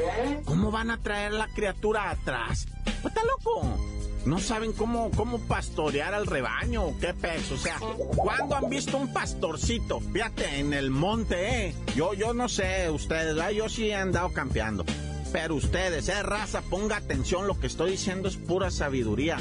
¿Cómo 0.46 0.72
van 0.72 0.92
a 0.92 0.98
traer 0.98 1.34
la 1.34 1.48
criatura 1.48 2.10
atrás? 2.10 2.68
¿Está 2.86 3.22
loco? 3.26 3.78
No 4.26 4.40
saben 4.40 4.72
cómo, 4.72 5.12
cómo 5.12 5.40
pastorear 5.40 6.14
al 6.14 6.26
rebaño 6.26 6.98
qué 7.02 7.14
pez. 7.14 7.52
O 7.52 7.58
sea, 7.58 7.78
¿cuándo 8.16 8.56
han 8.56 8.70
visto 8.70 8.98
un 8.98 9.12
pastorcito? 9.12 10.00
Fíjate, 10.00 10.60
en 10.60 10.74
el 10.74 10.90
monte, 10.90 11.68
¿eh? 11.68 11.76
Yo, 11.98 12.14
yo 12.14 12.34
no 12.34 12.48
sé, 12.48 12.90
ustedes, 12.90 13.36
¿verdad? 13.36 13.52
Yo 13.52 13.68
sí 13.68 13.90
he 13.90 13.96
andado 13.96 14.32
campeando. 14.32 14.86
Pero 15.34 15.56
ustedes, 15.56 16.08
eh, 16.08 16.24
raza, 16.24 16.62
ponga 16.62 16.96
atención, 16.96 17.46
lo 17.46 17.60
que 17.60 17.68
estoy 17.68 17.92
diciendo 17.92 18.30
es 18.30 18.38
pura 18.38 18.72
sabiduría. 18.72 19.38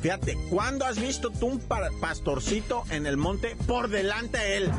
Fíjate, 0.00 0.38
¿cuándo 0.48 0.86
has 0.86 0.98
visto 0.98 1.30
tú 1.30 1.46
un 1.46 1.60
pastorcito 2.00 2.84
en 2.90 3.06
el 3.06 3.18
monte 3.18 3.56
por 3.66 3.88
delante 3.88 4.38
de 4.38 4.56
él? 4.56 4.70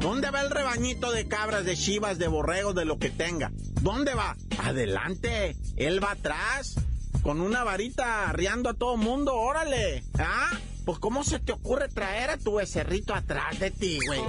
¿Dónde 0.00 0.30
va 0.30 0.40
el 0.40 0.50
rebañito 0.50 1.12
de 1.12 1.28
cabras, 1.28 1.66
de 1.66 1.76
chivas, 1.76 2.18
de 2.18 2.26
borregos, 2.26 2.74
de 2.74 2.86
lo 2.86 2.98
que 2.98 3.10
tenga? 3.10 3.52
¿Dónde 3.82 4.14
va? 4.14 4.34
Adelante. 4.64 5.56
Él 5.76 6.02
va 6.02 6.12
atrás. 6.12 6.76
Con 7.22 7.42
una 7.42 7.64
varita 7.64 8.26
arriando 8.30 8.70
a 8.70 8.74
todo 8.74 8.96
mundo. 8.96 9.34
Órale. 9.34 10.02
¿Ah? 10.18 10.58
Pues 10.86 10.98
¿cómo 10.98 11.22
se 11.22 11.38
te 11.38 11.52
ocurre 11.52 11.88
traer 11.88 12.30
a 12.30 12.38
tu 12.38 12.54
becerrito 12.54 13.14
atrás 13.14 13.60
de 13.60 13.70
ti, 13.70 13.98
güey? 14.06 14.22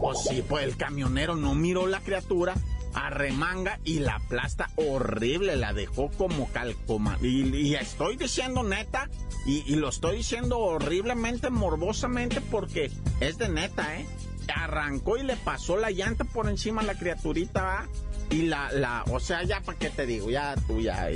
Pues 0.00 0.18
sí, 0.26 0.42
pues 0.48 0.64
el 0.64 0.78
camionero 0.78 1.36
no 1.36 1.54
miró 1.54 1.86
la 1.86 2.00
criatura, 2.00 2.54
arremanga 2.94 3.78
y 3.84 3.98
la 3.98 4.16
aplasta 4.16 4.70
horrible, 4.76 5.56
la 5.56 5.74
dejó 5.74 6.10
como 6.10 6.50
calcoma. 6.50 7.18
Y, 7.20 7.74
estoy 7.74 8.16
diciendo 8.16 8.62
neta, 8.62 9.10
y, 9.44 9.62
y, 9.70 9.76
lo 9.76 9.90
estoy 9.90 10.16
diciendo 10.16 10.58
horriblemente, 10.58 11.50
morbosamente, 11.50 12.40
porque 12.40 12.90
es 13.20 13.36
de 13.36 13.50
neta, 13.50 13.98
¿eh? 13.98 14.06
Arrancó 14.52 15.16
y 15.16 15.22
le 15.22 15.36
pasó 15.36 15.76
la 15.76 15.90
llanta 15.90 16.24
por 16.24 16.48
encima 16.48 16.82
a 16.82 16.84
la 16.84 16.94
criaturita, 16.94 17.62
¿va? 17.62 17.88
Y 18.30 18.42
la, 18.42 18.72
la, 18.72 19.04
o 19.10 19.20
sea, 19.20 19.42
ya 19.42 19.60
para 19.60 19.78
qué 19.78 19.90
te 19.90 20.06
digo, 20.06 20.30
ya 20.30 20.54
tú 20.66 20.80
ya. 20.80 21.08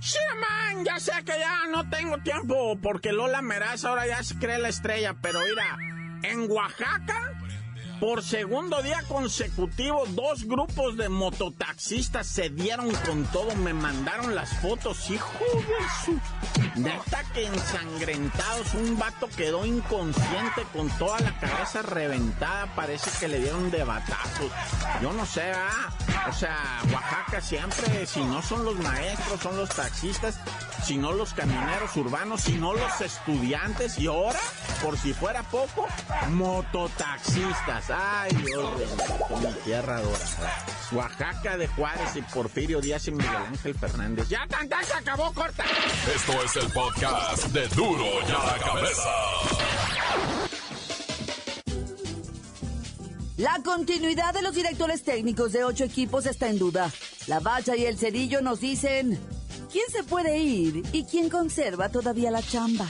Sí, 0.00 0.18
man, 0.40 0.84
ya 0.84 0.98
sé 0.98 1.12
que 1.24 1.38
ya 1.38 1.66
no 1.70 1.88
tengo 1.90 2.18
tiempo 2.18 2.78
porque 2.82 3.12
Lola 3.12 3.42
Meraz 3.42 3.84
ahora 3.84 4.06
ya 4.06 4.22
se 4.22 4.38
cree 4.38 4.58
la 4.58 4.68
estrella, 4.68 5.16
pero 5.20 5.40
mira, 5.40 5.76
en 6.22 6.50
Oaxaca 6.50 7.39
por 8.00 8.22
segundo 8.22 8.82
día 8.82 9.02
consecutivo, 9.06 10.04
dos 10.08 10.44
grupos 10.44 10.96
de 10.96 11.10
mototaxistas 11.10 12.26
se 12.26 12.48
dieron 12.48 12.90
con 13.06 13.24
todo. 13.26 13.54
Me 13.56 13.74
mandaron 13.74 14.34
las 14.34 14.58
fotos, 14.60 15.10
hijo 15.10 15.30
de 15.38 16.04
su. 16.04 16.80
Neta 16.80 17.22
que 17.34 17.44
ensangrentados. 17.44 18.74
Un 18.74 18.98
vato 18.98 19.28
quedó 19.36 19.66
inconsciente 19.66 20.62
con 20.72 20.88
toda 20.98 21.20
la 21.20 21.38
cabeza 21.38 21.82
reventada. 21.82 22.74
Parece 22.74 23.10
que 23.20 23.28
le 23.28 23.38
dieron 23.38 23.70
de 23.70 23.84
batazos. 23.84 24.50
Yo 25.02 25.12
no 25.12 25.26
sé, 25.26 25.52
¿ah? 25.54 25.90
O 26.28 26.32
sea, 26.32 26.80
Oaxaca 26.92 27.40
siempre, 27.40 28.06
si 28.06 28.24
no 28.24 28.42
son 28.42 28.64
los 28.64 28.76
maestros, 28.76 29.40
son 29.40 29.56
los 29.56 29.68
taxistas, 29.68 30.40
si 30.84 30.96
no 30.96 31.12
los 31.12 31.34
camioneros 31.34 31.96
urbanos, 31.96 32.42
si 32.42 32.52
no 32.52 32.74
los 32.74 33.00
estudiantes. 33.00 33.98
Y 33.98 34.06
ahora, 34.06 34.38
por 34.82 34.98
si 34.98 35.12
fuera 35.12 35.42
poco, 35.44 35.86
mototaxistas. 36.30 37.90
Ay, 37.90 38.30
Dios 38.44 38.70
mi 39.40 39.52
tierra 39.64 40.00
dorada. 40.00 40.64
Oaxaca 40.92 41.56
de 41.56 41.68
Juárez 41.68 42.16
y 42.16 42.22
Porfirio 42.22 42.80
Díaz 42.80 43.06
y 43.08 43.12
Miguel 43.12 43.36
Ángel 43.36 43.74
Fernández. 43.74 44.28
Ya 44.28 44.46
tanta 44.48 44.82
se 44.82 44.94
acabó, 44.94 45.32
corta. 45.32 45.64
Esto 46.14 46.32
es 46.42 46.56
el 46.56 46.72
podcast 46.72 47.46
de 47.48 47.68
Duro 47.68 48.04
y 48.04 48.30
a 48.30 48.44
la 48.44 48.58
cabeza. 48.58 49.10
La 53.36 53.58
continuidad 53.64 54.34
de 54.34 54.42
los 54.42 54.54
directores 54.54 55.02
técnicos 55.02 55.52
de 55.52 55.64
ocho 55.64 55.84
equipos 55.84 56.26
está 56.26 56.48
en 56.48 56.58
duda. 56.58 56.90
La 57.26 57.40
Bacha 57.40 57.74
y 57.74 57.86
el 57.86 57.96
Cerillo 57.96 58.42
nos 58.42 58.60
dicen 58.60 59.18
quién 59.70 59.88
se 59.90 60.02
puede 60.04 60.38
ir 60.38 60.82
y 60.92 61.04
quién 61.04 61.28
conserva 61.28 61.88
todavía 61.88 62.30
la 62.30 62.42
chamba. 62.42 62.86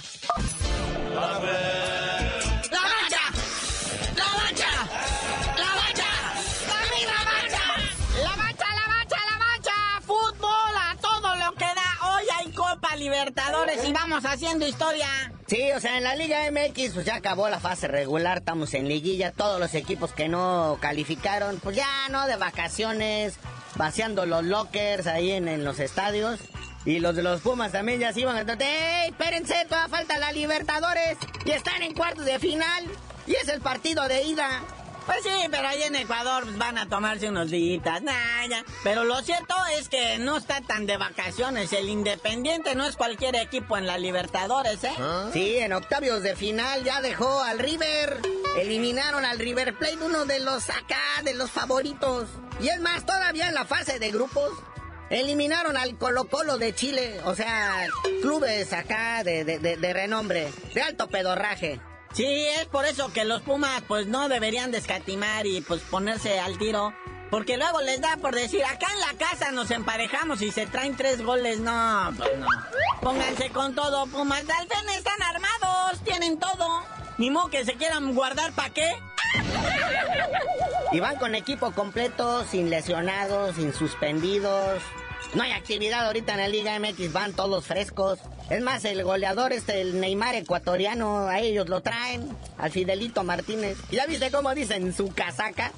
Libertadores 13.00 13.82
y 13.88 13.92
vamos 13.92 14.24
haciendo 14.26 14.66
historia. 14.68 15.06
Sí, 15.46 15.72
o 15.74 15.80
sea, 15.80 15.96
en 15.96 16.04
la 16.04 16.14
Liga 16.14 16.50
MX 16.50 16.92
pues 16.92 17.06
ya 17.06 17.14
acabó 17.14 17.48
la 17.48 17.58
fase 17.58 17.88
regular, 17.88 18.38
estamos 18.38 18.74
en 18.74 18.88
liguilla, 18.88 19.32
todos 19.32 19.58
los 19.58 19.72
equipos 19.74 20.12
que 20.12 20.28
no 20.28 20.76
calificaron, 20.82 21.58
pues 21.60 21.76
ya, 21.76 22.08
¿no? 22.10 22.26
De 22.26 22.36
vacaciones, 22.36 23.36
vaciando 23.76 24.26
los 24.26 24.44
lockers 24.44 25.06
ahí 25.06 25.30
en, 25.30 25.64
los 25.64 25.80
estadios. 25.80 26.40
Y 26.84 26.98
los 26.98 27.14
de 27.14 27.22
los 27.22 27.40
Pumas 27.42 27.72
también 27.72 28.00
ya 28.00 28.12
se 28.12 28.20
iban 28.20 28.36
a... 28.36 28.52
¡Ey, 28.52 29.10
espérense! 29.10 29.66
Toda 29.68 29.88
falta 29.88 30.18
la 30.18 30.32
Libertadores. 30.32 31.18
Y 31.44 31.50
están 31.50 31.82
en 31.82 31.94
cuartos 31.94 32.24
de 32.24 32.38
final. 32.38 32.84
Y 33.26 33.34
es 33.34 33.48
el 33.48 33.60
partido 33.60 34.08
de 34.08 34.22
ida. 34.22 34.62
Pues 35.06 35.22
sí, 35.22 35.48
pero 35.50 35.66
ahí 35.66 35.82
en 35.82 35.96
Ecuador 35.96 36.44
pues, 36.44 36.56
van 36.56 36.78
a 36.78 36.88
tomarse 36.88 37.28
unos 37.28 37.50
días. 37.50 38.02
Nah, 38.02 38.46
ya. 38.48 38.64
Pero 38.84 39.04
lo 39.04 39.20
cierto 39.22 39.54
es 39.78 39.88
que 39.88 40.18
no 40.18 40.36
está 40.36 40.60
tan 40.60 40.86
de 40.86 40.96
vacaciones. 40.96 41.72
El 41.72 41.88
Independiente 41.88 42.74
no 42.74 42.86
es 42.86 42.96
cualquier 42.96 43.34
equipo 43.36 43.76
en 43.76 43.86
la 43.86 43.98
Libertadores, 43.98 44.84
¿eh? 44.84 44.92
¿Ah? 44.98 45.28
Sí, 45.32 45.56
en 45.56 45.72
octavios 45.72 46.22
de 46.22 46.36
final 46.36 46.84
ya 46.84 47.00
dejó 47.00 47.42
al 47.42 47.58
River. 47.58 48.20
Eliminaron 48.56 49.24
al 49.24 49.38
River 49.38 49.76
Plate, 49.76 49.98
uno 50.00 50.26
de 50.26 50.40
los 50.40 50.70
acá, 50.70 51.22
de 51.24 51.34
los 51.34 51.50
favoritos. 51.50 52.28
Y 52.60 52.68
es 52.68 52.80
más, 52.80 53.04
todavía 53.04 53.48
en 53.48 53.54
la 53.54 53.64
fase 53.64 53.98
de 53.98 54.10
grupos, 54.10 54.50
eliminaron 55.10 55.76
al 55.76 55.98
Colo 55.98 56.28
Colo 56.28 56.56
de 56.56 56.74
Chile. 56.74 57.20
O 57.24 57.34
sea, 57.34 57.86
clubes 58.22 58.72
acá 58.72 59.22
de, 59.24 59.44
de, 59.44 59.58
de 59.58 59.92
renombre, 59.92 60.50
de 60.74 60.82
alto 60.82 61.08
pedorraje. 61.08 61.80
Sí, 62.12 62.24
es 62.26 62.66
por 62.66 62.86
eso 62.86 63.12
que 63.12 63.24
los 63.24 63.42
Pumas 63.42 63.82
pues 63.86 64.06
no 64.06 64.28
deberían 64.28 64.72
descatimar 64.72 65.46
y 65.46 65.60
pues 65.60 65.80
ponerse 65.82 66.40
al 66.40 66.58
tiro. 66.58 66.92
Porque 67.30 67.56
luego 67.56 67.80
les 67.80 68.00
da 68.00 68.16
por 68.16 68.34
decir, 68.34 68.64
acá 68.64 68.88
en 68.92 69.00
la 69.00 69.26
casa 69.26 69.52
nos 69.52 69.70
emparejamos 69.70 70.42
y 70.42 70.50
se 70.50 70.66
traen 70.66 70.96
tres 70.96 71.22
goles. 71.22 71.60
No, 71.60 72.12
pues 72.16 72.36
no. 72.38 72.46
Pónganse 73.00 73.50
con 73.50 73.76
todo, 73.76 74.08
Pumas. 74.08 74.44
Dalfen 74.46 74.88
están 74.88 75.22
armados, 75.22 76.00
tienen 76.04 76.40
todo. 76.40 76.82
Ni 77.18 77.30
modo 77.30 77.48
que 77.48 77.64
se 77.64 77.74
quieran 77.74 78.14
guardar 78.14 78.50
pa' 78.52 78.70
qué. 78.70 78.90
Y 80.92 80.98
van 80.98 81.16
con 81.16 81.34
equipo 81.34 81.70
completo, 81.72 82.44
sin 82.44 82.68
lesionados, 82.68 83.54
sin 83.56 83.72
suspendidos. 83.72 84.82
No 85.34 85.44
hay 85.44 85.52
actividad 85.52 86.06
ahorita 86.06 86.32
en 86.32 86.38
la 86.38 86.48
Liga 86.48 86.78
MX, 86.80 87.12
van 87.12 87.32
todos 87.32 87.64
frescos. 87.64 88.18
Es 88.48 88.60
más, 88.60 88.84
el 88.84 89.04
goleador 89.04 89.52
este, 89.52 89.80
el 89.80 90.00
Neymar 90.00 90.34
ecuatoriano, 90.34 91.28
a 91.28 91.38
ellos 91.38 91.68
lo 91.68 91.80
traen, 91.80 92.36
al 92.58 92.72
Fidelito 92.72 93.22
Martínez. 93.22 93.78
¿Ya 93.92 94.06
viste 94.06 94.32
cómo 94.32 94.52
dicen 94.54 94.92
su 94.92 95.14
casaca? 95.14 95.70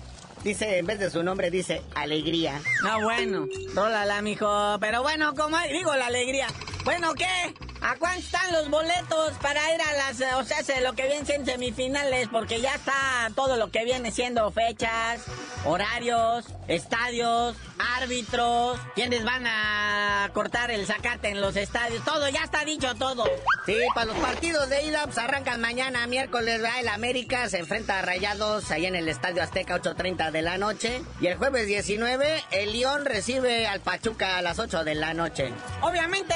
Dice, 0.43 0.79
en 0.79 0.87
vez 0.87 0.99
de 0.99 1.11
su 1.11 1.23
nombre, 1.23 1.51
dice 1.51 1.83
alegría. 1.95 2.61
Ah, 2.85 2.99
bueno, 3.03 3.47
rólala, 3.75 4.23
mijo. 4.23 4.79
Pero 4.81 5.03
bueno, 5.03 5.35
como 5.35 5.59
digo, 5.71 5.95
la 5.95 6.07
alegría. 6.07 6.49
Bueno, 6.85 7.15
¿qué? 7.15 7.55
¿A 7.81 7.97
cuánto 7.97 8.21
están 8.21 8.53
los 8.53 8.71
boletos 8.71 9.33
para 9.41 9.75
ir 9.75 9.81
a 9.81 9.93
las, 9.95 10.21
o 10.35 10.45
sea, 10.45 10.81
lo 10.81 10.95
que 10.95 11.07
viene 11.07 11.25
siendo 11.25 11.51
semifinales? 11.51 12.29
Porque 12.29 12.61
ya 12.61 12.75
está 12.75 13.31
todo 13.35 13.57
lo 13.57 13.71
que 13.71 13.85
viene 13.85 14.11
siendo 14.11 14.51
fechas, 14.53 15.23
horarios, 15.65 16.45
estadios, 16.69 17.57
árbitros, 17.97 18.79
quienes 18.95 19.25
van 19.25 19.47
a 19.47 20.31
cortar 20.33 20.71
el 20.71 20.87
zacate 20.87 21.31
en 21.31 21.41
los 21.41 21.57
estadios, 21.57 22.05
todo, 22.05 22.29
ya 22.29 22.45
está 22.45 22.65
dicho 22.65 22.95
todo. 22.95 23.25
Sí, 23.67 23.77
para 23.95 24.07
los 24.07 24.17
partidos 24.19 24.69
de 24.69 24.85
ida, 24.85 25.05
pues 25.05 25.19
arrancan 25.19 25.61
mañana, 25.61 26.07
miércoles, 26.07 26.61
el 26.81 26.89
América, 26.89 27.49
se 27.49 27.59
enfrenta 27.59 27.99
a 27.99 28.03
Rayados 28.03 28.71
ahí 28.71 28.87
en 28.87 28.97
el 28.97 29.09
Estadio 29.09 29.43
Azteca, 29.43 29.81
8.30 29.81 30.31
de 30.31 30.43
la 30.43 30.59
noche. 30.59 31.03
Y 31.21 31.27
el 31.27 31.37
jueves 31.37 31.67
19, 31.67 32.45
el 32.53 32.73
León 32.73 33.05
recibe 33.05 33.67
al 33.67 33.81
Pachuca 33.81 34.39
a 34.39 34.43
las 34.43 34.59
8 34.59 34.85
de 34.85 34.95
la 34.95 35.15
noche. 35.15 35.53
Obviamente, 35.81 36.35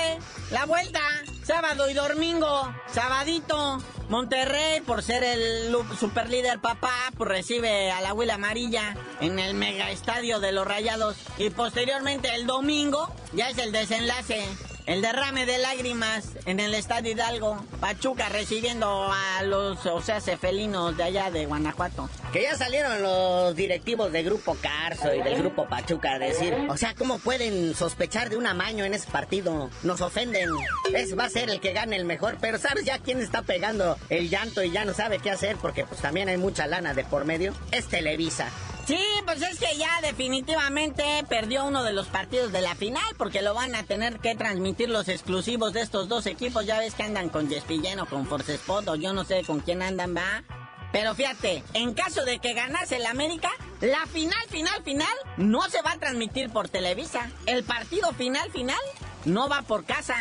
la 0.51 0.65
vuelta, 0.67 1.01
sábado 1.45 1.89
y 1.91 1.95
domingo, 1.95 2.75
sabadito. 2.93 3.83
Monterrey, 4.09 4.83
por 4.83 5.03
ser 5.03 5.25
el 5.25 5.75
superlíder 5.99 6.61
papá, 6.61 6.95
pues 7.17 7.29
recibe 7.29 7.91
a 7.91 8.01
la 8.01 8.15
Huila 8.15 8.35
Amarilla 8.35 8.97
en 9.21 9.41
el 9.41 9.55
mega 9.55 9.91
estadio 9.91 10.39
de 10.39 10.53
los 10.53 10.67
Rayados. 10.67 11.17
Y 11.39 11.51
posteriormente 11.51 12.33
el 12.35 12.47
domingo 12.47 13.13
ya 13.33 13.51
es 13.51 13.59
el 13.59 13.73
desenlace 13.73 14.47
el 14.87 15.03
derrame 15.03 15.47
de 15.47 15.59
lágrimas 15.59 16.31
en 16.47 16.61
el 16.61 16.75
Estadio 16.75 17.13
Hidalgo. 17.13 17.63
Pachuca 17.81 18.29
recibiendo 18.29 19.11
a 19.13 19.43
los, 19.43 19.85
o 19.87 20.01
sea, 20.01 20.21
felinos 20.21 20.97
de 20.97 21.03
allá 21.03 21.31
de 21.31 21.47
Guanajuato. 21.47 22.09
Que 22.33 22.43
ya 22.43 22.57
salieron 22.57 23.03
los 23.03 23.55
directivos 23.55 24.13
del 24.13 24.25
Grupo 24.25 24.57
Carso 24.61 25.13
y 25.13 25.23
del 25.23 25.39
Grupo 25.39 25.69
Pachuca 25.69 26.15
a 26.15 26.19
decir, 26.19 26.55
o 26.69 26.77
sea, 26.77 26.95
¿cómo 26.95 27.19
pueden 27.19 27.75
sospechar 27.75 28.31
de 28.31 28.37
un 28.37 28.47
amaño 28.47 28.85
en 28.85 28.95
ese 28.95 29.11
partido? 29.11 29.71
Nos 29.83 30.01
ofenden. 30.01 30.51
Ese 30.93 31.15
va 31.15 31.25
a 31.25 31.31
ser 31.31 31.51
el 31.51 31.61
que 31.61 31.73
gane 31.73 31.97
el 31.97 32.05
mejor, 32.05 32.39
pero 32.41 32.59
¿sabes 32.59 32.85
ya 32.85 32.99
quién 32.99 33.21
está 33.21 33.43
pegando 33.43 33.97
el 34.09 34.31
llanto 34.31 34.63
y 34.63 34.71
ya 34.71 34.85
no 34.85 34.95
sabe 34.95 35.19
qué 35.19 35.31
hacer? 35.31 35.57
Porque 35.57 35.85
pues 35.85 36.01
también 36.01 36.29
hay 36.29 36.37
mucha 36.37 36.67
lana 36.67 36.95
de 36.95 37.05
por 37.05 37.25
medio. 37.25 37.53
Es 37.73 37.87
Televisa. 37.87 38.51
Sí, 38.87 39.05
pues 39.25 39.43
es 39.43 39.59
que 39.59 39.77
ya 39.77 40.01
definitivamente 40.01 41.03
perdió 41.29 41.65
uno 41.65 41.83
de 41.83 41.93
los 41.93 42.07
partidos 42.07 42.53
de 42.53 42.61
la 42.61 42.77
final 42.77 43.03
porque 43.19 43.43
lo 43.43 43.53
van 43.53 43.75
a 43.75 43.83
tener 43.83 44.21
que 44.21 44.37
transmitir 44.37 44.89
los 44.89 45.09
exclusivos 45.09 45.73
de 45.73 45.81
estos 45.81 46.09
dos 46.09 46.27
equipos. 46.27 46.67
Ya 46.67 46.79
ves 46.79 46.95
que 46.95 47.03
andan 47.03 47.29
con 47.29 47.49
Despilleno, 47.49 48.07
con 48.07 48.27
Force 48.27 48.55
Spot 48.55 48.87
o 48.87 48.95
yo 48.95 49.13
no 49.13 49.25
sé 49.25 49.43
con 49.45 49.59
quién 49.59 49.83
andan, 49.83 50.15
va. 50.15 50.45
Pero 50.93 51.17
fíjate, 51.17 51.65
en 51.75 51.95
caso 51.95 52.25
de 52.25 52.39
que 52.39 52.55
ganase 52.55 52.97
el 52.97 53.07
América, 53.07 53.51
la 53.81 54.07
final, 54.07 54.39
final, 54.51 54.83
final 54.85 55.15
no 55.37 55.63
se 55.63 55.83
va 55.83 55.93
a 55.93 55.99
transmitir 55.99 56.51
por 56.51 56.69
Televisa. 56.69 57.29
El 57.47 57.65
partido 57.65 58.13
final, 58.13 58.53
final 58.53 58.79
no 59.27 59.49
va 59.49 59.63
por 59.63 59.85
casa. 59.85 60.15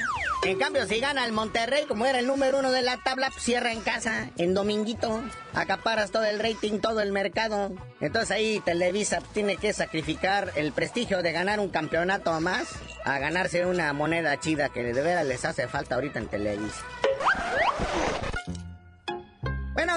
En 0.43 0.57
cambio, 0.59 0.85
si 0.87 0.99
gana 0.99 1.25
el 1.25 1.31
Monterrey, 1.31 1.85
como 1.85 2.05
era 2.05 2.19
el 2.19 2.27
número 2.27 2.59
uno 2.59 2.71
de 2.71 2.81
la 2.81 2.97
tabla, 2.97 3.29
pues 3.29 3.43
cierra 3.43 3.71
en 3.71 3.81
casa, 3.81 4.29
en 4.37 4.53
dominguito. 4.53 5.23
Acaparas 5.53 6.11
todo 6.11 6.25
el 6.25 6.39
rating, 6.39 6.79
todo 6.79 7.01
el 7.01 7.11
mercado. 7.11 7.71
Entonces 8.01 8.31
ahí 8.31 8.59
Televisa 8.59 9.21
tiene 9.33 9.57
que 9.57 9.73
sacrificar 9.73 10.51
el 10.55 10.71
prestigio 10.71 11.21
de 11.21 11.31
ganar 11.31 11.59
un 11.59 11.69
campeonato 11.69 12.39
más 12.41 12.67
a 13.03 13.19
ganarse 13.19 13.65
una 13.65 13.93
moneda 13.93 14.39
chida 14.39 14.69
que 14.69 14.83
de 14.83 15.01
veras 15.01 15.25
les 15.25 15.45
hace 15.45 15.67
falta 15.67 15.95
ahorita 15.95 16.19
en 16.19 16.27
Televisa. 16.27 16.83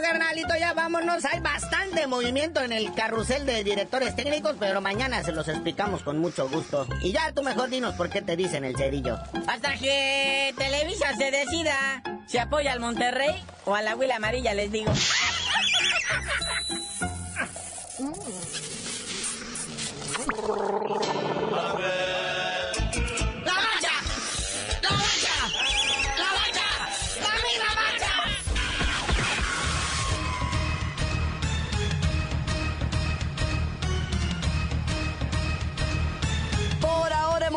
Carnalito, 0.09 0.55
ya 0.59 0.73
vámonos. 0.73 1.23
Hay 1.27 1.41
bastante 1.41 2.07
movimiento 2.07 2.63
en 2.63 2.73
el 2.73 2.95
carrusel 2.95 3.45
de 3.45 3.63
directores 3.63 4.17
técnicos, 4.17 4.57
pero 4.59 4.81
mañana 4.81 5.23
se 5.23 5.33
los 5.33 5.47
explicamos 5.49 6.03
con 6.03 6.19
mucho 6.19 6.49
gusto. 6.49 6.87
Y 7.03 7.13
ya 7.13 7.31
tú 7.33 7.43
mejor 7.43 7.69
dinos 7.69 7.95
por 7.95 8.09
qué 8.09 8.23
te 8.23 8.35
dicen 8.35 8.65
el 8.65 8.75
cerillo. 8.75 9.19
Hasta 9.47 9.75
que 9.75 10.55
Televisa 10.57 11.15
se 11.15 11.31
decida 11.31 12.03
si 12.27 12.39
apoya 12.39 12.73
al 12.73 12.81
Monterrey 12.81 13.35
o 13.67 13.75
a 13.75 13.83
la 13.83 13.97
Huila 13.97 14.17
Amarilla, 14.17 14.55
les 14.55 14.73
digo. 14.73 14.91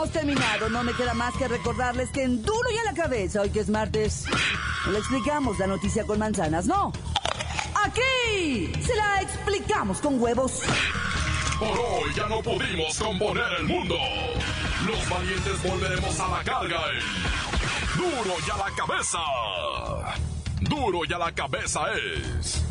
terminado. 0.10 0.70
No 0.70 0.84
me 0.84 0.94
queda 0.94 1.14
más 1.14 1.34
que 1.36 1.48
recordarles 1.48 2.10
que 2.10 2.24
en 2.24 2.42
duro 2.42 2.70
y 2.74 2.78
a 2.78 2.84
la 2.84 2.94
cabeza, 2.94 3.42
hoy 3.42 3.50
que 3.50 3.60
es 3.60 3.70
martes, 3.70 4.26
no 4.86 4.92
le 4.92 5.00
explicamos 5.00 5.60
la 5.60 5.68
noticia 5.68 6.06
con 6.06 6.20
manzanas, 6.20 6.66
no. 6.66 6.92
Aquí 7.84 8.72
se 8.82 8.96
la 8.96 9.22
explicamos 9.22 10.00
con 10.00 10.22
huevos. 10.22 10.62
Por 11.60 11.70
hoy 11.70 12.14
ya 12.16 12.28
no 12.28 12.42
pudimos 12.42 12.98
componer 12.98 13.46
el 13.60 13.66
mundo. 13.66 13.96
Los 14.88 15.10
valientes 15.10 15.64
volveremos 15.64 16.20
a 16.20 16.28
la 16.28 16.44
carga. 16.44 16.82
Duro 17.96 18.36
y 18.48 18.50
a 18.50 18.58
la 18.58 18.76
cabeza. 18.76 19.20
Duro 20.62 21.02
y 21.08 21.14
a 21.14 21.18
la 21.18 21.32
cabeza 21.32 21.82
es. 21.94 22.71